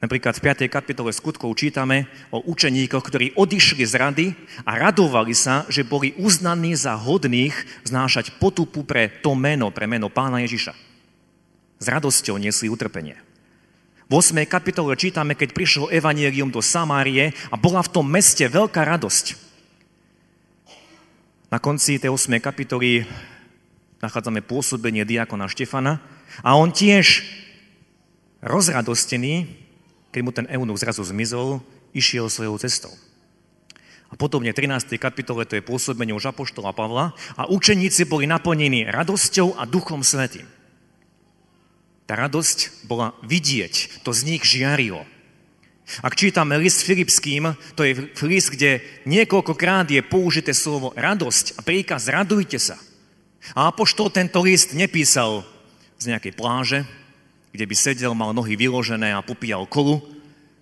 Napríklad 0.00 0.40
v 0.40 0.44
5. 0.64 0.72
kapitole 0.72 1.12
skutkov 1.12 1.52
čítame 1.60 2.08
o 2.32 2.40
učeníkoch, 2.40 3.04
ktorí 3.04 3.36
odišli 3.36 3.84
z 3.84 3.94
rady 4.00 4.26
a 4.64 4.80
radovali 4.80 5.36
sa, 5.36 5.68
že 5.68 5.84
boli 5.84 6.16
uznaní 6.16 6.72
za 6.72 6.96
hodných 6.96 7.52
znášať 7.84 8.40
potupu 8.40 8.80
pre 8.88 9.12
to 9.20 9.36
meno, 9.36 9.68
pre 9.68 9.84
meno 9.84 10.08
pána 10.08 10.40
Ježiša. 10.40 10.72
S 11.80 11.86
radosťou 11.86 12.40
niesli 12.40 12.72
utrpenie. 12.72 13.20
V 14.10 14.18
8. 14.18 14.42
kapitole 14.50 14.98
čítame, 14.98 15.38
keď 15.38 15.54
prišlo 15.54 15.86
evanielium 15.86 16.50
do 16.50 16.58
Samárie 16.58 17.30
a 17.46 17.54
bola 17.54 17.78
v 17.78 17.94
tom 17.94 18.10
meste 18.10 18.42
veľká 18.42 18.82
radosť. 18.82 19.38
Na 21.46 21.62
konci 21.62 22.02
tej 22.02 22.10
8. 22.10 22.42
kapitoly 22.42 23.06
nachádzame 24.02 24.42
pôsobenie 24.42 25.06
diakona 25.06 25.46
Štefana 25.46 26.02
a 26.42 26.58
on 26.58 26.74
tiež 26.74 27.22
rozradostený, 28.42 29.46
keď 30.10 30.20
mu 30.26 30.34
ten 30.34 30.50
eunuch 30.50 30.82
zrazu 30.82 31.06
zmizol, 31.06 31.62
išiel 31.94 32.26
svojou 32.26 32.58
cestou. 32.58 32.90
A 34.10 34.18
podobne 34.18 34.50
v 34.50 34.58
13. 34.58 34.90
kapitole 34.98 35.46
to 35.46 35.54
je 35.54 35.62
pôsobenie 35.62 36.10
už 36.10 36.34
Apoštola 36.34 36.74
Pavla 36.74 37.14
a 37.38 37.46
učeníci 37.46 38.10
boli 38.10 38.26
naplnení 38.26 38.90
radosťou 38.90 39.54
a 39.54 39.70
duchom 39.70 40.02
svetým. 40.02 40.50
Tá 42.10 42.18
radosť 42.18 42.90
bola 42.90 43.14
vidieť, 43.22 44.02
to 44.02 44.10
z 44.10 44.34
nich 44.34 44.42
žiarilo. 44.42 45.06
Ak 46.02 46.18
čítame 46.18 46.58
list 46.58 46.82
Filipským, 46.82 47.54
to 47.78 47.86
je 47.86 48.10
list, 48.26 48.50
kde 48.50 48.82
niekoľkokrát 49.06 49.86
je 49.86 50.02
použité 50.02 50.50
slovo 50.50 50.90
radosť 50.98 51.54
a 51.54 51.60
príkaz 51.62 52.10
radujte 52.10 52.58
sa– 52.58 52.74
a 53.56 53.72
apoštol 53.72 54.12
tento 54.12 54.38
list 54.44 54.76
nepísal 54.76 55.42
z 55.96 56.12
nejakej 56.12 56.32
pláže, 56.36 56.78
kde 57.50 57.64
by 57.66 57.74
sedel, 57.74 58.12
mal 58.14 58.36
nohy 58.36 58.54
vyložené 58.54 59.16
a 59.16 59.24
popíjal 59.24 59.66
kolu, 59.66 60.04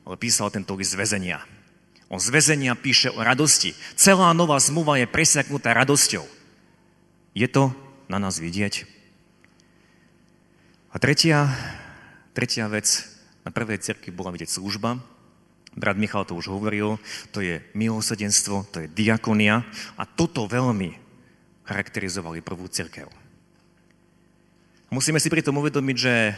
ale 0.06 0.16
písal 0.16 0.48
tento 0.48 0.72
list 0.78 0.96
z 0.96 1.00
väzenia. 1.02 1.38
On 2.08 2.16
z 2.16 2.32
väzenia 2.32 2.72
píše 2.72 3.12
o 3.12 3.20
radosti. 3.20 3.76
Celá 3.92 4.32
nová 4.32 4.56
zmluva 4.56 4.96
je 4.96 5.04
presiaknutá 5.04 5.76
radosťou. 5.76 6.24
Je 7.36 7.44
to 7.44 7.76
na 8.08 8.16
nás 8.16 8.40
vidieť? 8.40 8.88
A 10.88 10.96
tretia, 10.96 11.52
tretia 12.32 12.64
vec 12.64 13.04
na 13.44 13.52
prvej 13.52 13.76
cerky 13.84 14.08
bola 14.08 14.32
vidieť 14.32 14.56
služba. 14.56 14.96
Brat 15.76 16.00
Michal 16.00 16.24
to 16.24 16.32
už 16.32 16.48
hovoril, 16.48 16.96
to 17.28 17.44
je 17.44 17.60
milosedenstvo, 17.76 18.64
to 18.72 18.76
je 18.84 18.88
diakonia 18.88 19.68
a 20.00 20.08
toto 20.08 20.48
veľmi 20.48 20.96
charakterizovali 21.68 22.40
prvú 22.40 22.64
cerkev. 22.72 23.12
Musíme 24.88 25.20
si 25.20 25.28
pritom 25.28 25.60
uvedomiť, 25.60 25.96
že 26.00 26.32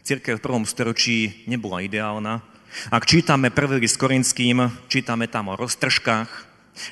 církev 0.00 0.40
v 0.40 0.44
prvom 0.48 0.64
storočí 0.64 1.44
nebola 1.44 1.84
ideálna. 1.84 2.40
Ak 2.88 3.04
čítame 3.04 3.52
prvý 3.52 3.84
list 3.84 4.00
Korinským, 4.00 4.72
čítame 4.88 5.28
tam 5.28 5.52
o 5.52 5.58
roztržkách, 5.60 6.30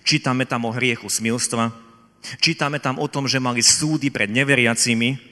čítame 0.05 0.45
tam 0.45 0.69
o 0.69 0.75
hriechu 0.77 1.09
smilstva, 1.09 1.73
čítame 2.45 2.77
tam 2.77 3.01
o 3.01 3.09
tom, 3.09 3.25
že 3.25 3.41
mali 3.41 3.65
súdy 3.65 4.13
pred 4.13 4.29
neveriacimi, 4.29 5.28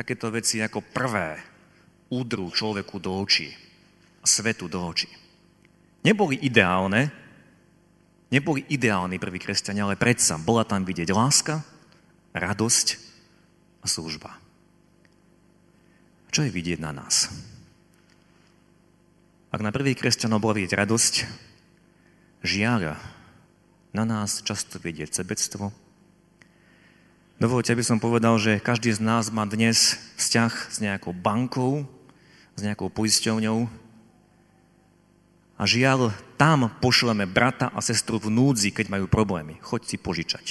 takéto 0.00 0.32
veci 0.32 0.64
ako 0.64 0.80
prvé 0.80 1.36
údru 2.08 2.48
človeku 2.48 2.96
do 2.96 3.20
očí 3.20 3.52
svetu 4.24 4.68
do 4.68 4.80
očí. 4.84 5.08
Neboli 6.04 6.40
ideálne, 6.40 7.12
neboli 8.32 8.64
ideálni 8.68 9.20
prví 9.20 9.36
kresťania, 9.36 9.84
ale 9.84 10.00
predsa 10.00 10.40
bola 10.40 10.64
tam 10.64 10.84
vidieť 10.84 11.10
láska, 11.12 11.60
radosť 12.32 12.86
a 13.84 13.86
služba. 13.88 14.30
Čo 16.30 16.46
je 16.46 16.54
vidieť 16.54 16.78
na 16.78 16.94
nás? 16.94 17.28
Ak 19.50 19.60
na 19.60 19.74
prvých 19.74 19.98
kresťanov 19.98 20.38
bola 20.38 20.56
vidieť 20.56 20.78
radosť, 20.78 21.14
žiaľ, 22.46 22.94
na 23.90 24.04
nás 24.06 24.46
často 24.46 24.78
vidieť 24.78 25.10
sebectvo. 25.10 25.74
Dovolte, 27.40 27.72
aby 27.72 27.80
som 27.80 27.96
povedal, 27.96 28.36
že 28.36 28.60
každý 28.60 28.92
z 28.92 29.00
nás 29.00 29.32
má 29.32 29.48
dnes 29.48 29.96
vzťah 30.20 30.52
s 30.52 30.76
nejakou 30.84 31.16
bankou, 31.16 31.88
s 32.52 32.60
nejakou 32.60 32.92
poisťovňou 32.92 33.64
a 35.56 35.62
žiaľ, 35.64 36.12
tam 36.36 36.68
pošleme 36.84 37.24
brata 37.24 37.72
a 37.72 37.80
sestru 37.80 38.20
v 38.20 38.28
núdzi, 38.28 38.76
keď 38.76 38.92
majú 38.92 39.08
problémy. 39.08 39.56
Choď 39.64 39.88
si 39.88 39.96
požičať. 39.96 40.46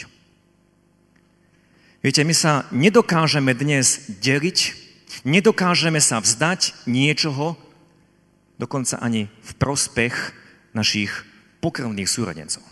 Viete, 2.02 2.26
my 2.26 2.34
sa 2.34 2.66
nedokážeme 2.74 3.54
dnes 3.54 4.10
deliť 4.20 4.90
Nedokážeme 5.28 6.00
sa 6.00 6.22
vzdať 6.22 6.88
niečoho, 6.88 7.58
dokonca 8.62 9.02
ani 9.02 9.28
v 9.28 9.52
prospech 9.58 10.16
našich 10.72 11.12
pokrvných 11.60 12.08
súrodencov. 12.08 12.64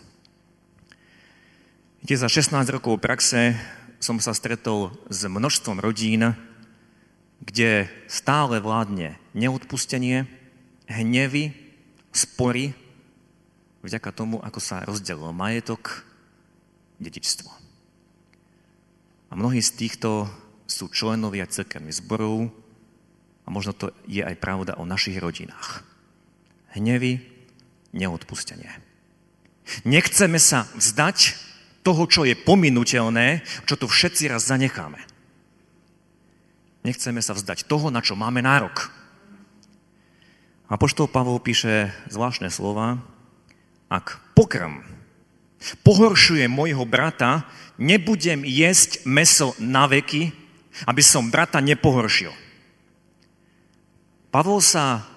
Viete, 2.00 2.16
za 2.16 2.30
16 2.30 2.56
rokov 2.72 3.02
praxe 3.02 3.58
som 3.98 4.22
sa 4.22 4.34
stretol 4.34 4.94
s 5.10 5.26
množstvom 5.26 5.82
rodín, 5.82 6.38
kde 7.42 7.90
stále 8.10 8.62
vládne 8.62 9.18
neodpustenie, 9.34 10.26
hnevy, 10.90 11.54
spory, 12.14 12.74
vďaka 13.86 14.10
tomu, 14.14 14.42
ako 14.42 14.60
sa 14.62 14.86
rozdelil 14.86 15.30
majetok, 15.34 16.06
dedičstvo. 16.98 17.50
A 19.30 19.34
mnohí 19.36 19.62
z 19.62 19.76
týchto 19.76 20.26
sú 20.66 20.90
členovia 20.90 21.46
cirkevných 21.48 22.00
zborov 22.04 22.50
a 23.46 23.48
možno 23.48 23.72
to 23.72 23.94
je 24.10 24.24
aj 24.24 24.36
pravda 24.40 24.76
o 24.76 24.84
našich 24.88 25.20
rodinách. 25.22 25.86
Hnevy, 26.76 27.24
neodpustenie. 27.96 28.70
Nechceme 29.84 30.40
sa 30.40 30.68
vzdať 30.76 31.47
toho, 31.88 32.04
čo 32.04 32.28
je 32.28 32.36
pominutelné, 32.36 33.48
čo 33.64 33.80
tu 33.80 33.88
všetci 33.88 34.28
raz 34.28 34.44
zanecháme. 34.52 35.00
Nechceme 36.84 37.24
sa 37.24 37.32
vzdať 37.32 37.64
toho, 37.64 37.88
na 37.88 38.04
čo 38.04 38.20
máme 38.20 38.44
nárok. 38.44 38.92
A 40.68 40.76
poštol 40.76 41.08
Pavol 41.08 41.40
píše 41.40 41.96
zvláštne 42.12 42.52
slova, 42.52 43.00
ak 43.88 44.20
pokrm 44.36 44.84
pohoršuje 45.88 46.52
môjho 46.52 46.84
brata, 46.84 47.48
nebudem 47.80 48.44
jesť 48.44 49.08
meso 49.08 49.56
na 49.56 49.88
veky, 49.88 50.36
aby 50.92 51.00
som 51.00 51.32
brata 51.32 51.64
nepohoršil. 51.64 52.36
Pavol, 54.28 54.60
sa, 54.60 55.08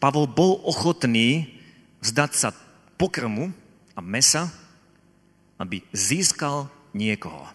Pavol 0.00 0.24
bol 0.24 0.56
ochotný 0.64 1.60
vzdať 2.00 2.30
sa 2.32 2.48
pokrmu 2.96 3.52
a 3.92 4.00
mesa, 4.00 4.63
aby 5.58 5.82
získal 5.94 6.70
niekoho. 6.94 7.46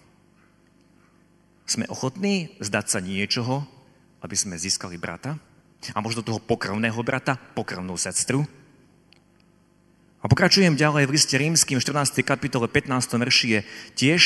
Sme 1.69 1.85
ochotní 1.85 2.57
vzdať 2.57 2.85
sa 2.89 2.99
niečoho, 2.99 3.61
aby 4.25 4.35
sme 4.35 4.57
získali 4.57 4.97
brata? 4.97 5.37
A 5.95 6.03
možno 6.03 6.25
toho 6.25 6.43
pokrvného 6.43 6.99
brata, 7.05 7.39
pokrvnú 7.55 7.95
sestru? 7.95 8.43
A 10.19 10.25
pokračujem 10.27 10.75
ďalej 10.75 11.07
v 11.07 11.13
liste 11.15 11.35
rímským 11.39 11.79
14. 11.79 12.19
kapitole 12.27 12.67
15. 12.67 13.15
verši 13.15 13.47
je 13.47 13.59
tiež 13.95 14.21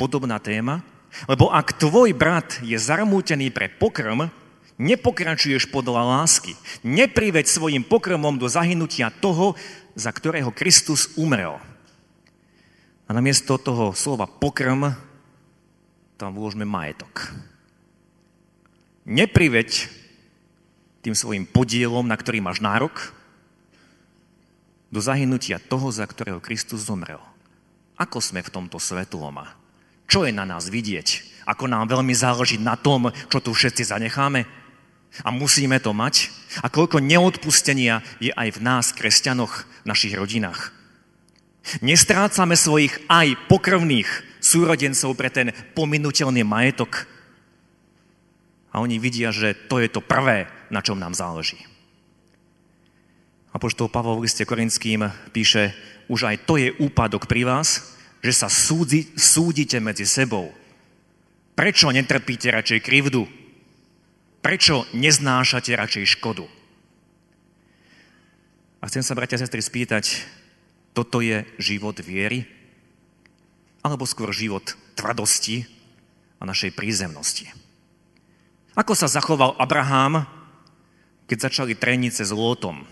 podobná 0.00 0.40
téma. 0.40 0.80
Lebo 1.28 1.52
ak 1.52 1.76
tvoj 1.76 2.16
brat 2.16 2.58
je 2.64 2.74
zarmútený 2.80 3.52
pre 3.52 3.68
pokrm, 3.68 4.32
nepokračuješ 4.80 5.68
podľa 5.68 6.24
lásky. 6.24 6.56
Nepriveď 6.82 7.46
svojim 7.46 7.84
pokrmom 7.84 8.40
do 8.40 8.48
zahynutia 8.48 9.12
toho, 9.12 9.54
za 9.94 10.10
ktorého 10.10 10.50
Kristus 10.50 11.12
umrel. 11.14 11.60
A 13.04 13.10
namiesto 13.12 13.60
toho 13.60 13.92
slova 13.92 14.24
pokrm 14.24 14.96
tam 16.16 16.30
vložme 16.32 16.64
majetok. 16.64 17.34
Nepriveď 19.04 19.90
tým 21.04 21.12
svojim 21.12 21.44
podielom, 21.44 22.08
na 22.08 22.16
ktorý 22.16 22.40
máš 22.40 22.64
nárok, 22.64 23.12
do 24.88 25.02
zahynutia 25.02 25.60
toho, 25.60 25.92
za 25.92 26.06
ktorého 26.08 26.40
Kristus 26.40 26.88
zomrel. 26.88 27.20
Ako 28.00 28.24
sme 28.24 28.40
v 28.40 28.52
tomto 28.54 28.80
svetloma? 28.80 29.52
Čo 30.08 30.24
je 30.24 30.32
na 30.32 30.48
nás 30.48 30.70
vidieť? 30.72 31.36
Ako 31.44 31.68
nám 31.68 31.92
veľmi 31.92 32.14
záleží 32.16 32.56
na 32.56 32.78
tom, 32.78 33.12
čo 33.28 33.38
tu 33.42 33.52
všetci 33.52 33.84
zanecháme? 33.84 34.48
A 35.22 35.28
musíme 35.28 35.76
to 35.82 35.92
mať? 35.92 36.32
A 36.64 36.72
koľko 36.72 37.04
neodpustenia 37.04 38.00
je 38.18 38.32
aj 38.32 38.58
v 38.58 38.62
nás, 38.64 38.90
kresťanoch, 38.96 39.66
v 39.84 39.86
našich 39.86 40.14
rodinách? 40.16 40.72
Nestrácame 41.80 42.60
svojich 42.60 42.92
aj 43.08 43.48
pokrvných 43.48 44.08
súrodencov 44.44 45.16
pre 45.16 45.32
ten 45.32 45.48
pominutelný 45.72 46.44
majetok. 46.44 47.08
A 48.74 48.84
oni 48.84 49.00
vidia, 49.00 49.32
že 49.32 49.56
to 49.56 49.80
je 49.80 49.88
to 49.88 50.04
prvé, 50.04 50.44
na 50.68 50.84
čom 50.84 51.00
nám 51.00 51.16
záleží. 51.16 51.56
A 53.54 53.56
poštol 53.56 53.86
Pavol 53.88 54.18
v 54.20 54.26
liste 54.28 54.42
Korinským 54.42 55.06
píše, 55.30 55.72
už 56.10 56.26
aj 56.26 56.36
to 56.44 56.58
je 56.58 56.74
úpadok 56.74 57.30
pri 57.30 57.46
vás, 57.46 57.96
že 58.20 58.34
sa 58.34 58.50
súdi, 58.50 59.14
súdite 59.14 59.78
medzi 59.78 60.04
sebou. 60.04 60.50
Prečo 61.54 61.88
netrpíte 61.94 62.50
radšej 62.50 62.80
krivdu? 62.82 63.30
Prečo 64.42 64.84
neznášate 64.92 65.70
radšej 65.72 66.18
škodu? 66.18 66.44
A 68.82 68.90
chcem 68.90 69.00
sa, 69.00 69.16
bratia 69.16 69.40
a 69.40 69.42
sestry, 69.46 69.64
spýtať, 69.64 70.04
toto 70.94 71.20
je 71.20 71.44
život 71.60 71.98
viery? 72.00 72.46
Alebo 73.84 74.08
skôr 74.08 74.32
život 74.32 74.64
tvrdosti 74.96 75.68
a 76.40 76.48
našej 76.48 76.72
prízemnosti? 76.72 77.50
Ako 78.72 78.96
sa 78.96 79.10
zachoval 79.10 79.60
Abraham, 79.60 80.24
keď 81.28 81.50
začali 81.50 81.76
trenice 81.76 82.24
s 82.24 82.32
Lótom 82.32 82.86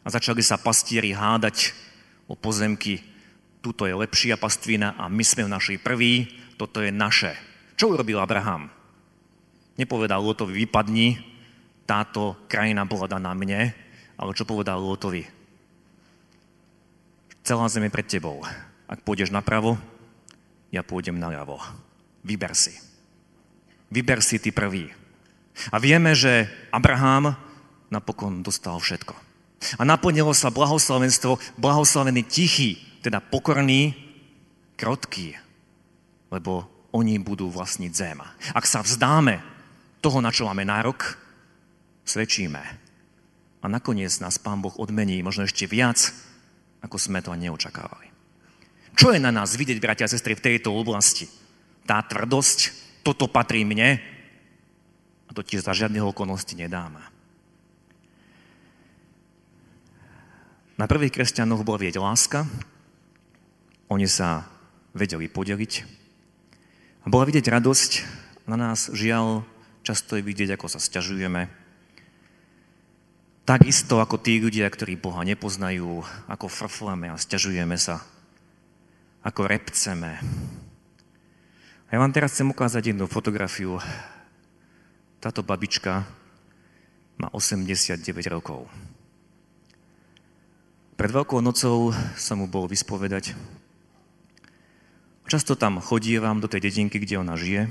a 0.00 0.08
začali 0.08 0.40
sa 0.40 0.56
pastieri 0.56 1.12
hádať 1.12 1.76
o 2.30 2.34
pozemky 2.38 3.10
tuto 3.60 3.84
je 3.84 3.92
lepšia 3.92 4.40
pastvina 4.40 4.96
a 4.96 5.12
my 5.12 5.20
sme 5.20 5.44
v 5.44 5.52
našej 5.52 5.78
prvý, 5.84 6.28
toto 6.56 6.80
je 6.80 6.88
naše. 6.88 7.36
Čo 7.76 7.92
urobil 7.92 8.16
Abraham? 8.20 8.72
Nepovedal 9.76 10.20
Lotovi, 10.20 10.64
vypadni, 10.64 11.20
táto 11.84 12.36
krajina 12.48 12.88
bola 12.88 13.08
daná 13.08 13.36
mne, 13.36 13.72
ale 14.16 14.30
čo 14.32 14.48
povedal 14.48 14.80
Lotovi? 14.80 15.24
Celá 17.50 17.66
zem 17.66 17.90
je 17.90 17.90
pred 17.90 18.06
tebou. 18.06 18.46
Ak 18.86 19.02
pôjdeš 19.02 19.34
napravo, 19.34 19.74
ja 20.70 20.86
pôjdem 20.86 21.18
naľavo. 21.18 21.58
Vyber 22.22 22.54
si. 22.54 22.70
Vyber 23.90 24.22
si 24.22 24.38
ty 24.38 24.54
prvý. 24.54 24.86
A 25.74 25.82
vieme, 25.82 26.14
že 26.14 26.46
Abraham 26.70 27.34
napokon 27.90 28.46
dostal 28.46 28.78
všetko. 28.78 29.18
A 29.74 29.82
naplnilo 29.82 30.30
sa 30.30 30.54
blahoslavenstvo, 30.54 31.58
blahoslavený 31.58 32.22
tichý, 32.22 32.78
teda 33.02 33.18
pokorní, 33.18 33.98
krotkí, 34.78 35.34
lebo 36.30 36.70
oni 36.94 37.18
budú 37.18 37.50
vlastniť 37.50 37.90
zem. 37.90 38.22
Ak 38.54 38.62
sa 38.62 38.78
vzdáme 38.78 39.42
toho, 39.98 40.22
na 40.22 40.30
čo 40.30 40.46
máme 40.46 40.62
nárok, 40.62 41.18
svedčíme. 42.06 42.62
A 43.58 43.66
nakoniec 43.66 44.22
nás 44.22 44.38
Pán 44.38 44.62
Boh 44.62 44.78
odmení 44.78 45.18
možno 45.26 45.50
ešte 45.50 45.66
viac, 45.66 46.14
ako 46.80 46.96
sme 46.96 47.20
to 47.20 47.32
neočakávali. 47.36 48.08
Čo 48.96 49.14
je 49.14 49.20
na 49.22 49.30
nás 49.30 49.54
vidieť, 49.54 49.78
bratia 49.80 50.08
a 50.08 50.12
sestry, 50.12 50.34
v 50.36 50.44
tejto 50.44 50.74
oblasti? 50.74 51.28
Tá 51.86 52.02
tvrdosť, 52.04 52.58
toto 53.06 53.30
patrí 53.30 53.64
mne, 53.64 54.00
A 55.26 55.30
to 55.30 55.46
za 55.46 55.70
žiadne 55.70 56.02
okolnosti 56.02 56.50
nedáme. 56.58 56.98
Na 60.74 60.90
prvých 60.90 61.14
kresťanoch 61.14 61.62
bola 61.62 61.86
vieť 61.86 62.00
láska, 62.02 62.48
oni 63.92 64.08
sa 64.08 64.48
vedeli 64.96 65.28
podeliť 65.28 65.72
a 67.04 67.06
bola 67.12 67.28
vidieť 67.28 67.46
radosť, 67.46 67.90
na 68.48 68.56
nás 68.56 68.90
žiaľ 68.90 69.46
často 69.84 70.18
je 70.18 70.24
vidieť, 70.24 70.56
ako 70.56 70.66
sa 70.66 70.80
sťažujeme, 70.82 71.59
takisto 73.44 73.98
ako 74.00 74.20
tí 74.20 74.40
ľudia, 74.40 74.68
ktorí 74.68 74.96
Boha 75.00 75.24
nepoznajú, 75.24 76.04
ako 76.28 76.46
frfleme 76.46 77.10
a 77.10 77.20
sťažujeme 77.20 77.76
sa, 77.76 78.04
ako 79.24 79.48
repceme. 79.48 80.20
A 81.86 81.88
ja 81.90 81.98
vám 81.98 82.14
teraz 82.14 82.38
chcem 82.38 82.46
ukázať 82.46 82.94
jednu 82.94 83.10
fotografiu. 83.10 83.82
Táto 85.18 85.42
babička 85.42 86.06
má 87.18 87.28
89 87.34 88.00
rokov. 88.30 88.70
Pred 90.94 91.10
Veľkou 91.16 91.40
nocou 91.40 91.96
sa 92.16 92.36
mu 92.36 92.44
bol 92.44 92.68
vyspovedať. 92.68 93.32
Často 95.26 95.56
tam 95.56 95.80
chodívam 95.80 96.38
do 96.42 96.50
tej 96.50 96.68
dedinky, 96.68 97.00
kde 97.00 97.22
ona 97.22 97.38
žije, 97.38 97.70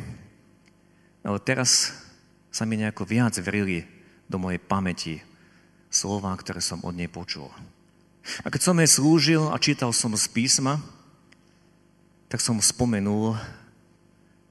ale 1.21 1.37
teraz 1.43 1.91
sa 2.49 2.65
mi 2.65 2.79
nejako 2.79 3.05
viac 3.05 3.35
vrili 3.37 3.85
do 4.25 4.41
mojej 4.41 4.57
pamäti 4.57 5.28
slova, 5.89 6.33
ktoré 6.37 6.61
som 6.61 6.81
od 6.85 6.93
nej 6.93 7.09
počul. 7.09 7.49
A 8.45 8.47
keď 8.53 8.61
som 8.61 8.77
jej 8.77 8.89
slúžil 8.89 9.43
a 9.49 9.57
čítal 9.57 9.89
som 9.89 10.13
z 10.13 10.25
písma, 10.29 10.77
tak 12.29 12.39
som 12.39 12.61
spomenul 12.61 13.33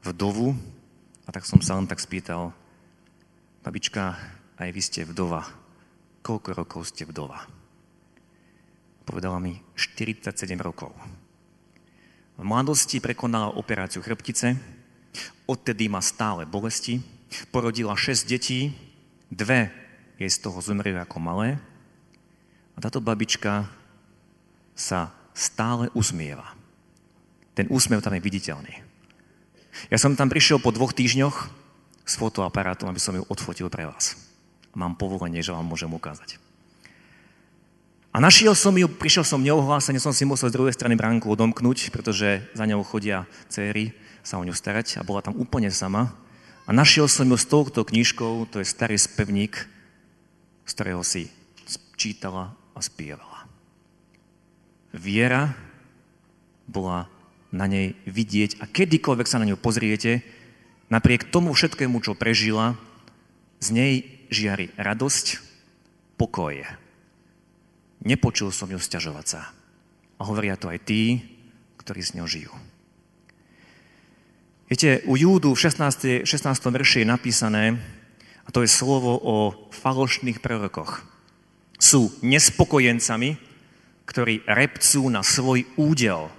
vdovu 0.02 0.58
a 1.24 1.28
tak 1.30 1.46
som 1.46 1.62
sa 1.62 1.78
len 1.78 1.86
tak 1.86 2.02
spýtal, 2.02 2.50
babička, 3.62 4.18
aj 4.58 4.70
vy 4.74 4.80
ste 4.82 5.06
vdova. 5.06 5.46
Koľko 6.26 6.50
rokov 6.58 6.90
ste 6.90 7.06
vdova? 7.06 7.46
Povedala 9.06 9.38
mi 9.38 9.56
47 9.78 10.34
rokov. 10.58 10.90
V 12.38 12.42
mladosti 12.42 12.98
prekonala 12.98 13.54
operáciu 13.54 14.02
chrbtice, 14.02 14.58
odtedy 15.46 15.86
má 15.86 16.02
stále 16.02 16.44
bolesti, 16.44 17.00
porodila 17.54 17.94
6 17.94 18.26
detí, 18.26 18.74
dve 19.30 19.87
jej 20.18 20.30
z 20.30 20.38
toho 20.42 20.58
zomreli 20.58 20.98
ako 20.98 21.22
malé 21.22 21.62
a 22.74 22.78
táto 22.82 22.98
babička 22.98 23.70
sa 24.74 25.14
stále 25.34 25.90
usmieva. 25.94 26.54
Ten 27.54 27.70
úsmev 27.70 28.02
tam 28.02 28.14
je 28.14 28.22
viditeľný. 28.22 28.74
Ja 29.90 29.98
som 29.98 30.18
tam 30.18 30.26
prišiel 30.26 30.58
po 30.58 30.74
dvoch 30.74 30.90
týždňoch 30.90 31.36
s 32.02 32.14
fotoaparátom, 32.18 32.90
aby 32.90 32.98
som 32.98 33.14
ju 33.14 33.22
odfotil 33.30 33.70
pre 33.70 33.86
vás. 33.86 34.18
Mám 34.74 34.98
povolenie, 34.98 35.42
že 35.42 35.54
vám 35.54 35.66
môžem 35.66 35.90
ukázať. 35.90 36.38
A 38.10 38.18
našiel 38.18 38.56
som 38.58 38.74
ju, 38.74 38.90
prišiel 38.90 39.22
som 39.22 39.38
neohlásene, 39.38 40.02
som 40.02 40.10
si 40.10 40.26
musel 40.26 40.50
z 40.50 40.56
druhej 40.58 40.74
strany 40.74 40.98
bránku 40.98 41.30
odomknúť, 41.30 41.94
pretože 41.94 42.42
za 42.56 42.64
ňou 42.66 42.82
chodia 42.82 43.28
céry 43.46 43.94
sa 44.26 44.40
o 44.40 44.46
ňu 44.46 44.56
starať 44.56 44.98
a 44.98 45.06
bola 45.06 45.22
tam 45.22 45.38
úplne 45.38 45.70
sama. 45.70 46.10
A 46.66 46.74
našiel 46.74 47.06
som 47.06 47.28
ju 47.28 47.36
s 47.38 47.46
touto 47.46 47.84
knižkou, 47.84 48.48
to 48.50 48.58
je 48.60 48.66
starý 48.66 48.98
spevník, 48.98 49.68
z 50.68 50.72
ktorého 50.76 51.00
si 51.00 51.32
čítala 51.96 52.52
a 52.76 52.80
spievala. 52.84 53.48
Viera 54.92 55.56
bola 56.68 57.08
na 57.48 57.64
nej 57.64 57.96
vidieť 58.04 58.60
a 58.60 58.68
kedykoľvek 58.68 59.26
sa 59.26 59.40
na 59.40 59.48
ňu 59.48 59.56
pozriete, 59.56 60.20
napriek 60.92 61.32
tomu 61.32 61.56
všetkému, 61.56 62.04
čo 62.04 62.12
prežila, 62.12 62.76
z 63.58 63.68
nej 63.72 63.92
žiari 64.28 64.68
radosť, 64.76 65.40
pokoje. 66.20 66.68
Nepočul 68.04 68.52
som 68.52 68.68
ju 68.70 68.78
stiažovať 68.78 69.26
sa. 69.26 69.42
A 70.20 70.22
hovoria 70.28 70.60
to 70.60 70.70
aj 70.70 70.84
tí, 70.84 71.24
ktorí 71.80 72.04
s 72.04 72.14
ňou 72.14 72.28
žijú. 72.28 72.52
Viete, 74.68 75.00
u 75.08 75.16
Júdu 75.16 75.56
v 75.56 75.62
16. 75.64 76.28
16. 76.28 76.28
verši 76.68 77.02
je 77.02 77.08
napísané, 77.08 77.64
a 78.48 78.52
to 78.52 78.64
je 78.64 78.70
slovo 78.72 79.20
o 79.20 79.52
falošných 79.76 80.40
prorokoch. 80.40 81.04
Sú 81.76 82.08
nespokojencami, 82.24 83.36
ktorí 84.08 84.40
repcú 84.48 85.12
na 85.12 85.20
svoj 85.20 85.68
údel 85.76 86.32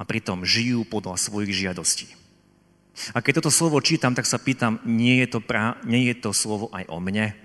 a 0.00 0.02
pritom 0.08 0.48
žijú 0.48 0.88
podľa 0.88 1.20
svojich 1.20 1.52
žiadostí. 1.52 2.08
A 3.12 3.20
keď 3.20 3.44
toto 3.44 3.52
slovo 3.52 3.76
čítam, 3.84 4.16
tak 4.16 4.24
sa 4.24 4.40
pýtam, 4.40 4.80
nie 4.88 5.20
je 5.20 5.36
to, 5.36 5.40
pra, 5.44 5.76
nie 5.84 6.08
je 6.08 6.16
to 6.16 6.32
slovo 6.32 6.72
aj 6.72 6.88
o 6.88 6.96
mne? 7.04 7.36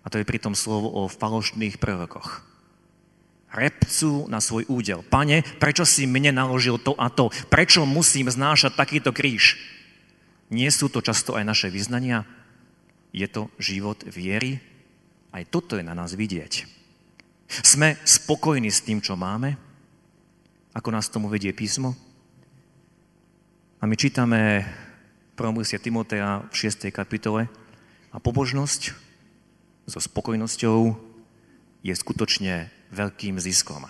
A 0.00 0.06
to 0.06 0.22
je 0.22 0.26
pritom 0.26 0.54
slovo 0.54 0.94
o 0.94 1.10
falošných 1.10 1.82
prorokoch. 1.82 2.46
Repcu 3.50 4.30
na 4.30 4.38
svoj 4.38 4.66
údel. 4.70 5.02
Pane, 5.06 5.42
prečo 5.58 5.82
si 5.82 6.06
mne 6.06 6.34
naložil 6.34 6.78
to 6.78 6.94
a 6.98 7.10
to? 7.10 7.30
Prečo 7.50 7.82
musím 7.82 8.30
znášať 8.30 8.78
takýto 8.78 9.10
kríž? 9.10 9.58
Nie 10.54 10.70
sú 10.70 10.86
to 10.86 11.02
často 11.02 11.34
aj 11.34 11.44
naše 11.46 11.68
vyznania? 11.70 12.26
Je 13.14 13.30
to 13.30 13.46
život 13.62 14.02
viery? 14.10 14.58
Aj 15.30 15.46
toto 15.46 15.78
je 15.78 15.86
na 15.86 15.94
nás 15.94 16.18
vidieť. 16.18 16.66
Sme 17.62 17.94
spokojní 18.02 18.74
s 18.74 18.82
tým, 18.82 18.98
čo 18.98 19.14
máme? 19.14 19.54
Ako 20.74 20.90
nás 20.90 21.06
tomu 21.06 21.30
vedie 21.30 21.54
písmo? 21.54 21.94
A 23.78 23.86
my 23.86 23.94
čítame 23.94 24.66
promlusie 25.38 25.78
Timotea 25.78 26.42
v 26.50 26.54
6. 26.58 26.90
kapitole 26.90 27.46
a 28.10 28.18
pobožnosť 28.18 28.90
so 29.86 29.98
spokojnosťou 30.02 30.78
je 31.86 31.94
skutočne 31.94 32.66
veľkým 32.90 33.38
ziskom. 33.38 33.86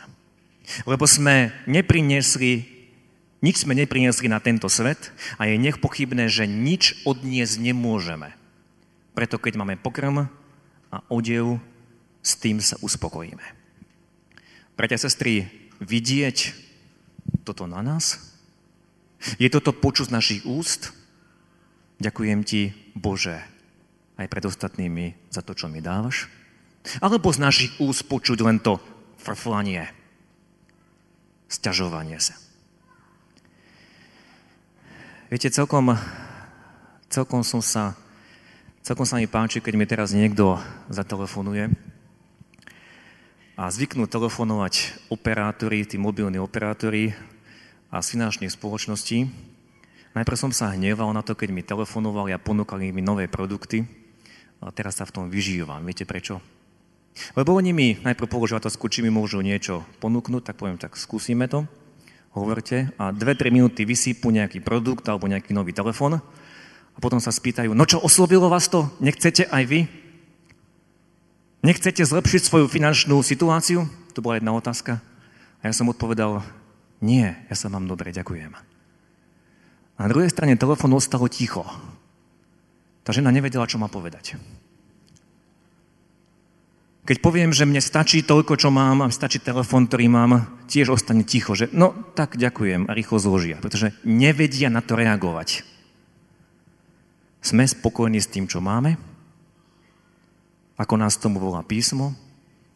Lebo 0.84 1.08
sme 1.08 1.52
nepriniesli, 1.64 2.66
nič 3.40 3.64
sme 3.64 3.72
nepriniesli 3.72 4.28
na 4.28 4.42
tento 4.42 4.68
svet 4.68 5.16
a 5.40 5.48
je 5.48 5.56
nech 5.56 5.80
pochybné, 5.80 6.28
že 6.28 6.44
nič 6.44 7.00
odniesť 7.08 7.56
nemôžeme. 7.60 8.43
Preto 9.14 9.38
keď 9.38 9.55
máme 9.62 9.79
pokrm 9.79 10.27
a 10.90 10.96
odev, 11.07 11.62
s 12.24 12.35
tým 12.40 12.59
sa 12.59 12.74
uspokojíme. 12.83 13.46
Bratia 14.74 14.98
a 14.98 15.05
sestry, 15.07 15.46
vidieť 15.79 16.50
toto 17.46 17.70
na 17.70 17.79
nás? 17.79 18.18
Je 19.38 19.46
toto 19.46 19.70
počuť 19.70 20.11
z 20.11 20.14
našich 20.14 20.42
úst? 20.42 20.90
Ďakujem 22.03 22.42
ti, 22.42 22.74
Bože, 22.98 23.38
aj 24.18 24.27
pred 24.27 24.44
ostatnými 24.44 25.31
za 25.31 25.46
to, 25.46 25.55
čo 25.55 25.70
mi 25.70 25.79
dávaš? 25.79 26.27
Alebo 26.98 27.31
z 27.31 27.38
našich 27.38 27.72
úst 27.79 28.05
počuť 28.11 28.38
len 28.42 28.59
to 28.59 28.83
frflanie, 29.20 29.88
sťažovanie 31.48 32.18
sa? 32.18 32.35
Viete, 35.33 35.48
celkom, 35.48 35.96
celkom 37.09 37.40
som 37.46 37.64
sa, 37.64 37.96
celkom 38.85 39.09
sa 39.09 39.16
mi 39.16 39.25
páči, 39.25 39.64
keď 39.64 39.75
mi 39.81 39.88
teraz 39.88 40.12
niekto 40.12 40.61
zatelefonuje 40.92 41.73
a 43.57 43.73
zvyknú 43.73 44.05
telefonovať 44.05 45.09
operátori, 45.09 45.88
tí 45.88 45.97
mobilní 45.97 46.37
operátori 46.37 47.16
a 47.88 48.05
z 48.05 48.12
finančných 48.12 48.53
spoločností. 48.53 49.25
Najprv 50.12 50.37
som 50.37 50.53
sa 50.53 50.77
hneval 50.77 51.16
na 51.16 51.25
to, 51.25 51.33
keď 51.33 51.49
mi 51.49 51.64
telefonovali 51.64 52.37
a 52.37 52.42
ponúkali 52.42 52.92
mi 52.92 53.01
nové 53.01 53.25
produkty, 53.25 53.88
a 54.61 54.68
teraz 54.68 55.01
sa 55.01 55.09
v 55.09 55.14
tom 55.16 55.25
vyžívam. 55.33 55.81
Viete 55.88 56.05
prečo? 56.05 56.44
Lebo 57.40 57.57
oni 57.57 57.73
mi 57.73 57.88
najprv 57.97 58.29
položia 58.29 58.61
otázku, 58.61 58.92
či 58.92 59.01
mi 59.01 59.09
môžu 59.09 59.40
niečo 59.40 59.81
ponúknuť, 60.05 60.53
tak 60.53 60.61
poviem, 60.61 60.77
tak 60.77 61.01
skúsime 61.01 61.49
to, 61.49 61.64
hovorte 62.37 62.92
a 63.01 63.16
dve, 63.16 63.33
tri 63.33 63.49
minúty 63.49 63.88
vysýpu 63.88 64.29
nejaký 64.29 64.61
produkt 64.61 65.09
alebo 65.09 65.25
nejaký 65.25 65.57
nový 65.57 65.73
telefon 65.73 66.20
a 66.94 66.98
potom 67.02 67.18
sa 67.18 67.35
spýtajú, 67.35 67.74
no 67.74 67.85
čo, 67.85 67.98
oslovilo 67.98 68.46
vás 68.46 68.70
to? 68.70 68.87
Nechcete 69.02 69.50
aj 69.50 69.64
vy? 69.66 69.80
Nechcete 71.64 72.04
zlepšiť 72.07 72.42
svoju 72.44 72.66
finančnú 72.70 73.18
situáciu? 73.24 73.88
To 74.14 74.22
bola 74.22 74.38
jedna 74.38 74.54
otázka. 74.54 75.02
A 75.59 75.62
ja 75.66 75.74
som 75.74 75.90
odpovedal, 75.90 76.44
nie, 77.00 77.24
ja 77.24 77.57
sa 77.57 77.72
mám 77.72 77.88
dobre, 77.88 78.12
ďakujem. 78.12 78.52
A 79.94 79.98
na 79.98 80.11
druhej 80.11 80.30
strane 80.30 80.61
telefónu 80.61 81.00
ostalo 81.00 81.26
ticho. 81.26 81.64
Tá 83.02 83.11
žena 83.16 83.33
nevedela, 83.33 83.68
čo 83.68 83.80
má 83.80 83.88
povedať. 83.88 84.37
Keď 87.04 87.20
poviem, 87.20 87.52
že 87.52 87.68
mne 87.68 87.85
stačí 87.85 88.24
toľko, 88.24 88.57
čo 88.57 88.72
mám, 88.72 89.04
a 89.04 89.12
stačí 89.12 89.37
telefón, 89.37 89.85
ktorý 89.85 90.09
mám, 90.09 90.64
tiež 90.72 90.96
ostane 90.96 91.20
ticho, 91.20 91.52
že 91.52 91.68
no 91.68 91.92
tak 92.16 92.40
ďakujem 92.40 92.88
a 92.88 92.96
rýchlo 92.96 93.20
zložia, 93.20 93.61
pretože 93.61 93.92
nevedia 94.09 94.72
na 94.72 94.80
to 94.80 94.96
reagovať. 94.96 95.73
Sme 97.44 97.68
spokojní 97.68 98.24
s 98.24 98.33
tým, 98.33 98.48
čo 98.48 98.64
máme, 98.64 98.96
ako 100.80 100.94
nás 100.96 101.20
tomu 101.20 101.37
volá 101.37 101.61
písmo, 101.61 102.16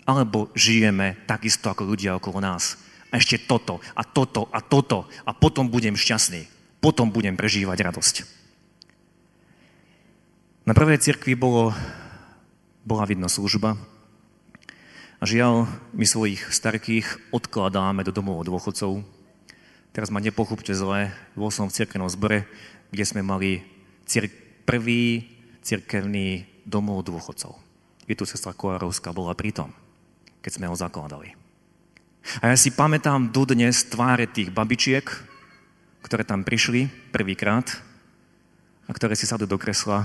alebo 0.05 0.53
žijeme 0.53 1.25
takisto 1.25 1.73
ako 1.73 1.89
ľudia 1.89 2.21
okolo 2.21 2.45
nás. 2.45 2.77
A 3.09 3.17
ešte 3.17 3.41
toto, 3.49 3.81
a 3.97 4.05
toto, 4.05 4.53
a 4.53 4.61
toto, 4.61 5.09
a 5.25 5.33
potom 5.33 5.73
budem 5.73 5.97
šťastný. 5.97 6.45
Potom 6.85 7.09
budem 7.09 7.33
prežívať 7.33 7.81
radosť. 7.81 8.17
Na 10.69 10.77
prvej 10.77 11.01
cirkvi 11.01 11.33
bolo, 11.33 11.73
bola 12.85 13.09
vidno 13.09 13.25
služba 13.33 13.73
a 15.17 15.25
žiaľ, 15.25 15.65
my 15.97 16.05
svojich 16.05 16.45
starkých 16.53 17.33
odkladáme 17.33 18.05
do 18.05 18.13
domov 18.13 18.45
dôchodcov. 18.45 19.01
Teraz 19.97 20.13
ma 20.13 20.21
nepochopte 20.21 20.77
zle, 20.77 21.09
bol 21.33 21.49
som 21.49 21.73
v 21.73 21.75
cirkevnom 21.75 22.13
zbore, 22.13 22.45
kde 22.93 23.05
sme 23.09 23.25
mali 23.25 23.65
cir- 24.05 24.48
prvý 24.69 25.25
cirkevný 25.65 26.45
domov 26.69 27.09
dôchodcov. 27.09 27.57
Je 28.05 28.13
tu 28.13 28.29
sestra 28.29 28.53
Koarovská 28.53 29.17
bola 29.17 29.33
pri 29.33 29.57
keď 30.45 30.51
sme 30.53 30.69
ho 30.69 30.77
zakladali. 30.77 31.33
A 32.45 32.53
ja 32.53 32.57
si 32.61 32.69
pamätám 32.69 33.33
dodnes 33.33 33.89
tváre 33.89 34.29
tých 34.29 34.53
babičiek, 34.53 35.09
ktoré 36.05 36.29
tam 36.29 36.45
prišli 36.45 36.93
prvýkrát 37.09 37.65
a 38.85 38.93
ktoré 38.93 39.17
si 39.17 39.25
sadli 39.25 39.49
do 39.49 39.57
kresla 39.57 40.05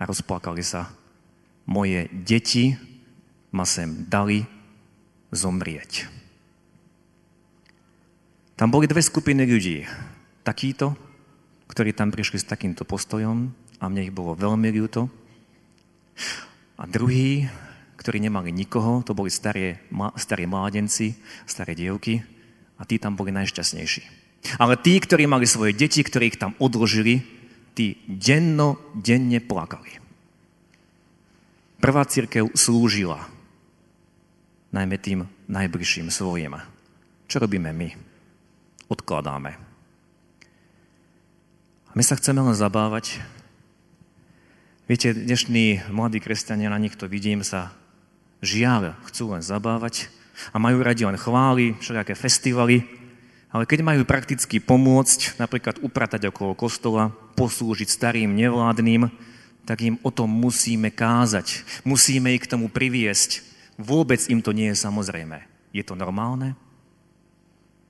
a 0.00 0.02
rozplakali 0.08 0.64
sa. 0.64 0.88
Moje 1.68 2.08
deti 2.10 2.72
ma 3.52 3.68
sem 3.68 4.08
dali 4.08 4.48
zomrieť. 5.28 6.08
Tam 8.56 8.72
boli 8.72 8.88
dve 8.88 9.04
skupiny 9.04 9.44
ľudí. 9.44 9.84
Takíto, 10.42 10.96
ktorí 11.68 11.92
tam 11.92 12.08
prišli 12.08 12.40
s 12.40 12.48
takýmto 12.48 12.88
postojom 12.88 13.61
a 13.82 13.90
mne 13.90 14.06
ich 14.06 14.14
bolo 14.14 14.38
veľmi 14.38 14.70
ľúto. 14.70 15.10
A 16.78 16.86
druhý, 16.86 17.50
ktorí 17.98 18.22
nemali 18.22 18.54
nikoho, 18.54 19.02
to 19.02 19.10
boli 19.10 19.26
staré, 19.26 19.82
staré 20.14 20.46
mládenci, 20.46 21.18
staré 21.50 21.74
dievky 21.74 22.22
a 22.78 22.86
tí 22.86 23.02
tam 23.02 23.18
boli 23.18 23.34
najšťastnejší. 23.34 24.22
Ale 24.62 24.78
tí, 24.78 24.98
ktorí 25.02 25.26
mali 25.26 25.50
svoje 25.50 25.74
deti, 25.74 26.02
ktorí 26.02 26.34
ich 26.34 26.38
tam 26.38 26.54
odložili, 26.62 27.22
tí 27.74 27.98
denno, 28.06 28.78
denne 28.94 29.42
plakali. 29.42 29.98
Prvá 31.82 32.06
církev 32.06 32.54
slúžila 32.54 33.26
najmä 34.70 34.96
tým 35.02 35.26
najbližším 35.50 36.08
svojim. 36.08 36.54
Čo 37.26 37.42
robíme 37.42 37.74
my? 37.74 37.88
Odkladáme. 38.86 39.52
A 41.90 41.92
my 41.92 42.02
sa 42.06 42.16
chceme 42.16 42.40
len 42.40 42.56
zabávať. 42.56 43.20
Viete, 44.92 45.16
dnešní 45.16 45.88
mladí 45.88 46.20
kresťania, 46.20 46.68
na 46.68 46.76
nich 46.76 47.00
to 47.00 47.08
vidím, 47.08 47.40
sa 47.40 47.72
žiaľ 48.44 48.92
chcú 49.08 49.32
len 49.32 49.40
zabávať 49.40 50.12
a 50.52 50.60
majú 50.60 50.84
radi 50.84 51.08
len 51.08 51.16
chvály, 51.16 51.72
všelijaké 51.80 52.12
festivaly, 52.12 52.84
ale 53.48 53.64
keď 53.64 53.88
majú 53.88 54.04
prakticky 54.04 54.60
pomôcť, 54.60 55.40
napríklad 55.40 55.80
upratať 55.80 56.28
okolo 56.28 56.52
kostola, 56.52 57.08
poslúžiť 57.40 57.88
starým 57.88 58.36
nevládnym, 58.36 59.08
tak 59.64 59.80
im 59.80 59.96
o 60.04 60.12
tom 60.12 60.28
musíme 60.28 60.92
kázať. 60.92 61.64
Musíme 61.88 62.36
ich 62.36 62.44
k 62.44 62.52
tomu 62.52 62.68
priviesť. 62.68 63.40
Vôbec 63.80 64.20
im 64.28 64.44
to 64.44 64.52
nie 64.52 64.76
je 64.76 64.76
samozrejme. 64.76 65.40
Je 65.72 65.80
to 65.88 65.96
normálne? 65.96 66.52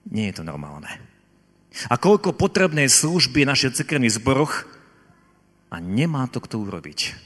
Nie 0.06 0.30
je 0.30 0.38
to 0.38 0.46
normálne. 0.46 0.86
A 1.90 1.98
koľko 1.98 2.30
potrebné 2.30 2.86
služby 2.86 3.42
naše 3.42 3.74
cirkevných 3.74 4.22
zboroch 4.22 4.81
a 5.72 5.80
nemá 5.80 6.28
to 6.28 6.44
kto 6.44 6.60
urobiť. 6.68 7.16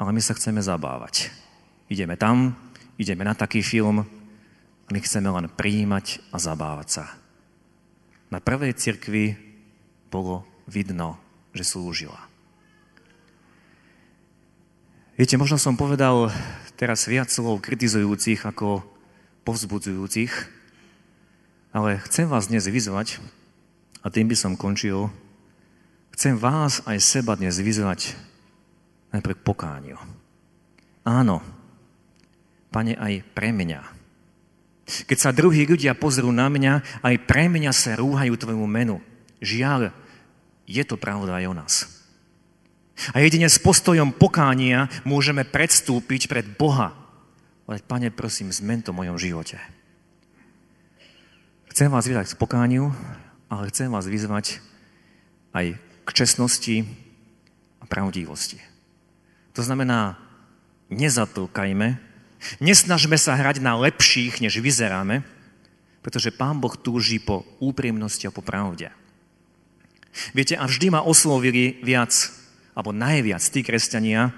Ale 0.00 0.16
my 0.16 0.20
sa 0.24 0.32
chceme 0.32 0.64
zabávať. 0.64 1.28
Ideme 1.92 2.16
tam, 2.16 2.56
ideme 2.96 3.20
na 3.20 3.36
taký 3.36 3.60
film, 3.60 4.08
my 4.88 4.98
chceme 5.04 5.28
len 5.28 5.52
prijímať 5.52 6.24
a 6.32 6.40
zabávať 6.40 6.88
sa. 6.88 7.04
Na 8.32 8.40
prvej 8.40 8.72
cirkvi 8.72 9.36
bolo 10.08 10.48
vidno, 10.64 11.20
že 11.52 11.68
slúžila. 11.68 12.18
Viete, 15.14 15.38
možno 15.38 15.60
som 15.60 15.78
povedal 15.78 16.32
teraz 16.74 17.06
viac 17.06 17.30
slov 17.30 17.62
kritizujúcich 17.62 18.42
ako 18.42 18.82
povzbudzujúcich, 19.46 20.32
ale 21.70 22.02
chcem 22.08 22.26
vás 22.26 22.50
dnes 22.50 22.66
vyzvať, 22.66 23.20
a 24.04 24.10
tým 24.12 24.28
by 24.28 24.36
som 24.36 24.58
končil, 24.58 25.08
chcem 26.14 26.38
vás 26.38 26.80
aj 26.86 26.98
seba 27.02 27.34
dnes 27.34 27.58
vyzvať 27.58 28.14
najprv 29.10 29.36
pokániu. 29.42 29.98
Áno, 31.04 31.42
pane, 32.70 32.96
aj 32.96 33.20
pre 33.36 33.52
mňa 33.52 34.04
keď 34.84 35.18
sa 35.18 35.32
druhí 35.32 35.64
ľudia 35.64 35.96
pozrú 35.96 36.28
na 36.28 36.52
mňa, 36.52 37.00
aj 37.00 37.16
pre 37.24 37.48
mňa 37.48 37.72
sa 37.72 37.96
rúhajú 37.96 38.36
tvojmu 38.36 38.68
menu. 38.68 39.00
Žiaľ, 39.40 39.96
je 40.68 40.82
to 40.84 41.00
pravda 41.00 41.40
aj 41.40 41.44
o 41.48 41.54
nás. 41.56 41.74
A 43.16 43.24
jedine 43.24 43.48
s 43.48 43.58
postojom 43.58 44.12
pokánia 44.14 44.92
môžeme 45.02 45.42
predstúpiť 45.42 46.28
pred 46.28 46.46
Boha. 46.46 46.92
Ale, 47.64 47.80
pane, 47.80 48.12
prosím, 48.12 48.52
zmen 48.52 48.84
to 48.84 48.92
v 48.92 49.00
mojom 49.02 49.16
živote. 49.16 49.56
Chcem 51.72 51.88
vás 51.88 52.04
vyzvať 52.04 52.36
k 52.36 52.38
pokániu, 52.38 52.92
ale 53.48 53.72
chcem 53.72 53.88
vás 53.88 54.04
vyzvať 54.04 54.60
aj 55.56 55.80
k 56.04 56.10
čestnosti 56.12 56.84
a 57.80 57.84
pravdivosti. 57.88 58.60
To 59.56 59.62
znamená, 59.64 60.20
nezatlkajme, 60.92 62.14
Nesnažme 62.60 63.16
sa 63.16 63.36
hrať 63.38 63.64
na 63.64 63.76
lepších, 63.78 64.44
než 64.44 64.60
vyzeráme, 64.60 65.24
pretože 66.04 66.34
Pán 66.34 66.60
Boh 66.60 66.76
túži 66.76 67.16
po 67.16 67.48
úprimnosti 67.60 68.28
a 68.28 68.34
po 68.34 68.44
pravde. 68.44 68.92
Viete, 70.36 70.54
a 70.54 70.68
vždy 70.68 70.94
ma 70.94 71.00
oslovili 71.02 71.80
viac, 71.82 72.12
alebo 72.76 72.94
najviac 72.94 73.42
tí 73.42 73.64
kresťania, 73.64 74.30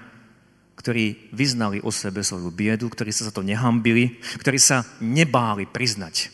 ktorí 0.77 1.33
vyznali 1.33 1.81
o 1.81 1.89
sebe 1.91 2.21
svoju 2.21 2.53
biedu, 2.53 2.87
ktorí 2.87 3.11
sa 3.11 3.27
za 3.29 3.33
to 3.33 3.43
nehambili, 3.43 4.21
ktorí 4.41 4.57
sa 4.61 4.85
nebáli 5.01 5.67
priznať 5.67 6.29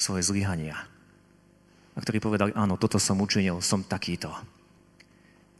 svoje 0.00 0.26
zlyhania. 0.26 0.76
A 1.92 1.98
ktorí 2.00 2.18
povedali, 2.18 2.50
áno, 2.56 2.80
toto 2.80 2.96
som 2.96 3.20
učinil, 3.20 3.60
som 3.60 3.84
takýto. 3.84 4.32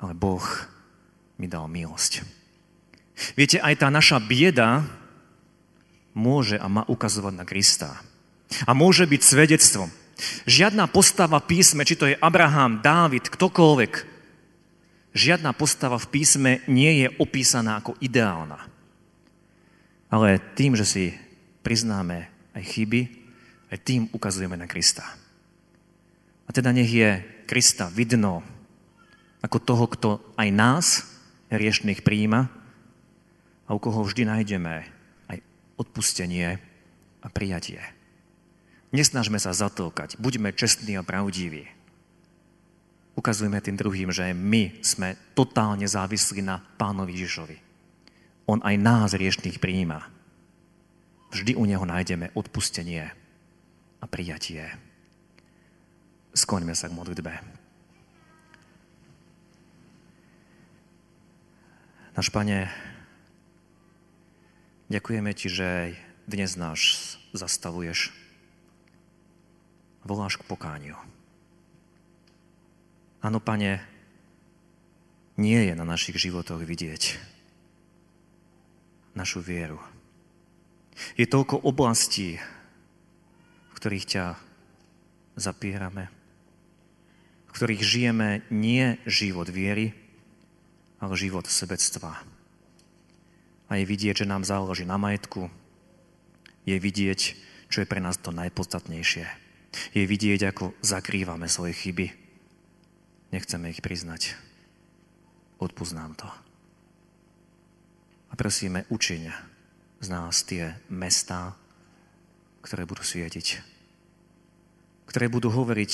Ale 0.03 0.19
Boh 0.19 0.43
mi 1.39 1.47
dal 1.47 1.71
milosť. 1.71 2.27
Viete, 3.39 3.63
aj 3.63 3.87
tá 3.87 3.89
naša 3.89 4.19
bieda 4.19 4.83
môže 6.13 6.59
a 6.59 6.67
má 6.67 6.83
ukazovať 6.91 7.35
na 7.39 7.45
Krista. 7.47 8.03
A 8.67 8.75
môže 8.75 9.07
byť 9.07 9.23
svedectvom. 9.23 9.89
Žiadna 10.45 10.91
postava 10.91 11.41
v 11.41 11.49
písme, 11.57 11.87
či 11.87 11.97
to 11.97 12.11
je 12.11 12.19
Abraham, 12.19 12.85
Dávid, 12.85 13.31
ktokoľvek, 13.31 13.93
žiadna 15.17 15.55
postava 15.57 15.97
v 15.97 16.11
písme 16.13 16.53
nie 16.69 17.05
je 17.05 17.09
opísaná 17.17 17.81
ako 17.81 17.97
ideálna. 18.03 18.61
Ale 20.13 20.43
tým, 20.53 20.77
že 20.77 20.85
si 20.85 21.05
priznáme 21.65 22.29
aj 22.53 22.63
chyby, 22.63 23.01
aj 23.73 23.79
tým 23.81 24.03
ukazujeme 24.13 24.59
na 24.61 24.69
Krista. 24.69 25.07
A 26.45 26.51
teda 26.53 26.75
nech 26.77 26.93
je 26.93 27.25
Krista 27.49 27.89
vidno 27.89 28.45
ako 29.43 29.59
toho, 29.59 29.85
kto 29.91 30.09
aj 30.39 30.49
nás, 30.55 30.87
riešných, 31.51 32.07
príjima 32.07 32.49
a 33.67 33.75
u 33.75 33.79
koho 33.83 34.07
vždy 34.07 34.25
nájdeme 34.25 34.89
odpustenie 35.77 36.63
a 37.23 37.27
prijatie. 37.27 37.83
Nesnažme 38.95 39.41
sa 39.41 39.51
zatlkať, 39.57 40.21
buďme 40.21 40.55
čestní 40.55 40.95
a 40.95 41.03
pravdiví. 41.03 41.67
Ukazujme 43.19 43.61
tým 43.61 43.77
druhým, 43.77 44.09
že 44.15 44.33
my 44.33 44.81
sme 44.81 45.19
totálne 45.37 45.85
závislí 45.85 46.41
na 46.41 46.61
pánovi 46.81 47.13
Ježišovi. 47.19 47.57
On 48.49 48.61
aj 48.61 48.77
nás 48.81 49.11
riešných 49.13 49.61
prijíma. 49.61 50.01
Vždy 51.33 51.57
u 51.57 51.65
neho 51.65 51.85
nájdeme 51.85 52.33
odpustenie 52.37 53.09
a 54.01 54.05
prijatie. 54.05 54.69
Skloňme 56.33 56.73
sa 56.77 56.89
k 56.89 56.97
modlitbe. 56.97 57.62
Náš 62.23 62.31
Pane, 62.31 62.71
Ďakujeme 64.87 65.35
Ti, 65.35 65.49
že 65.51 65.99
dnes 66.23 66.55
nás 66.55 66.79
zastavuješ. 67.35 68.15
Voláš 70.07 70.39
k 70.39 70.47
pokániu. 70.47 70.95
Áno, 73.27 73.43
Pane, 73.43 73.83
nie 75.35 75.67
je 75.67 75.75
na 75.75 75.83
našich 75.83 76.15
životoch 76.15 76.63
vidieť 76.63 77.19
našu 79.19 79.43
vieru. 79.43 79.83
Je 81.19 81.27
toľko 81.27 81.67
oblastí, 81.67 82.39
v 83.67 83.73
ktorých 83.75 84.07
ťa 84.07 84.25
zapierame, 85.43 86.07
v 86.07 87.51
ktorých 87.51 87.83
žijeme 87.83 88.47
nie 88.55 88.95
život 89.11 89.51
viery, 89.51 90.02
ale 91.03 91.19
život 91.19 91.51
sebectva 91.51 92.23
a 93.73 93.81
je 93.81 93.89
vidieť, 93.89 94.21
že 94.21 94.29
nám 94.29 94.45
záleží 94.45 94.85
na 94.85 95.01
majetku. 95.01 95.49
Je 96.69 96.77
vidieť, 96.77 97.21
čo 97.73 97.81
je 97.81 97.89
pre 97.89 98.05
nás 98.05 98.21
to 98.21 98.29
najpodstatnejšie. 98.29 99.25
Je 99.97 100.05
vidieť, 100.05 100.53
ako 100.53 100.77
zakrývame 100.85 101.49
svoje 101.49 101.73
chyby. 101.73 102.13
Nechceme 103.33 103.73
ich 103.73 103.81
priznať. 103.81 104.37
Odpúsť 105.57 105.97
nám 105.97 106.13
to. 106.21 106.29
A 108.29 108.37
prosíme, 108.37 108.85
učiň 108.93 109.33
z 110.05 110.09
nás 110.13 110.45
tie 110.45 110.77
mestá, 110.93 111.57
ktoré 112.61 112.85
budú 112.85 113.01
svietiť. 113.01 113.65
Ktoré 115.09 115.33
budú 115.33 115.49
hovoriť 115.49 115.93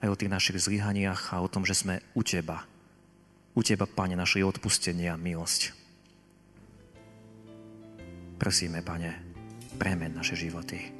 aj 0.00 0.08
o 0.08 0.16
tých 0.16 0.32
našich 0.32 0.64
zlyhaniach 0.64 1.36
a 1.36 1.44
o 1.44 1.52
tom, 1.52 1.68
že 1.68 1.76
sme 1.76 2.00
u 2.16 2.24
Teba. 2.24 2.71
U 3.52 3.60
Teba, 3.60 3.84
Pane, 3.86 4.16
naše 4.16 4.40
odpustenie 4.40 5.12
a 5.12 5.20
milosť. 5.20 5.76
Prosíme, 8.40 8.82
Pane, 8.82 9.22
premen 9.78 10.18
naše 10.18 10.34
životy. 10.34 10.90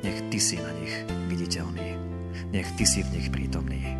Nech 0.00 0.18
Ty 0.32 0.38
si 0.40 0.56
na 0.56 0.72
nich 0.80 0.94
viditeľný. 1.28 1.88
Nech 2.54 2.72
Ty 2.78 2.84
si 2.88 3.04
v 3.04 3.20
nich 3.20 3.28
prítomný. 3.28 3.99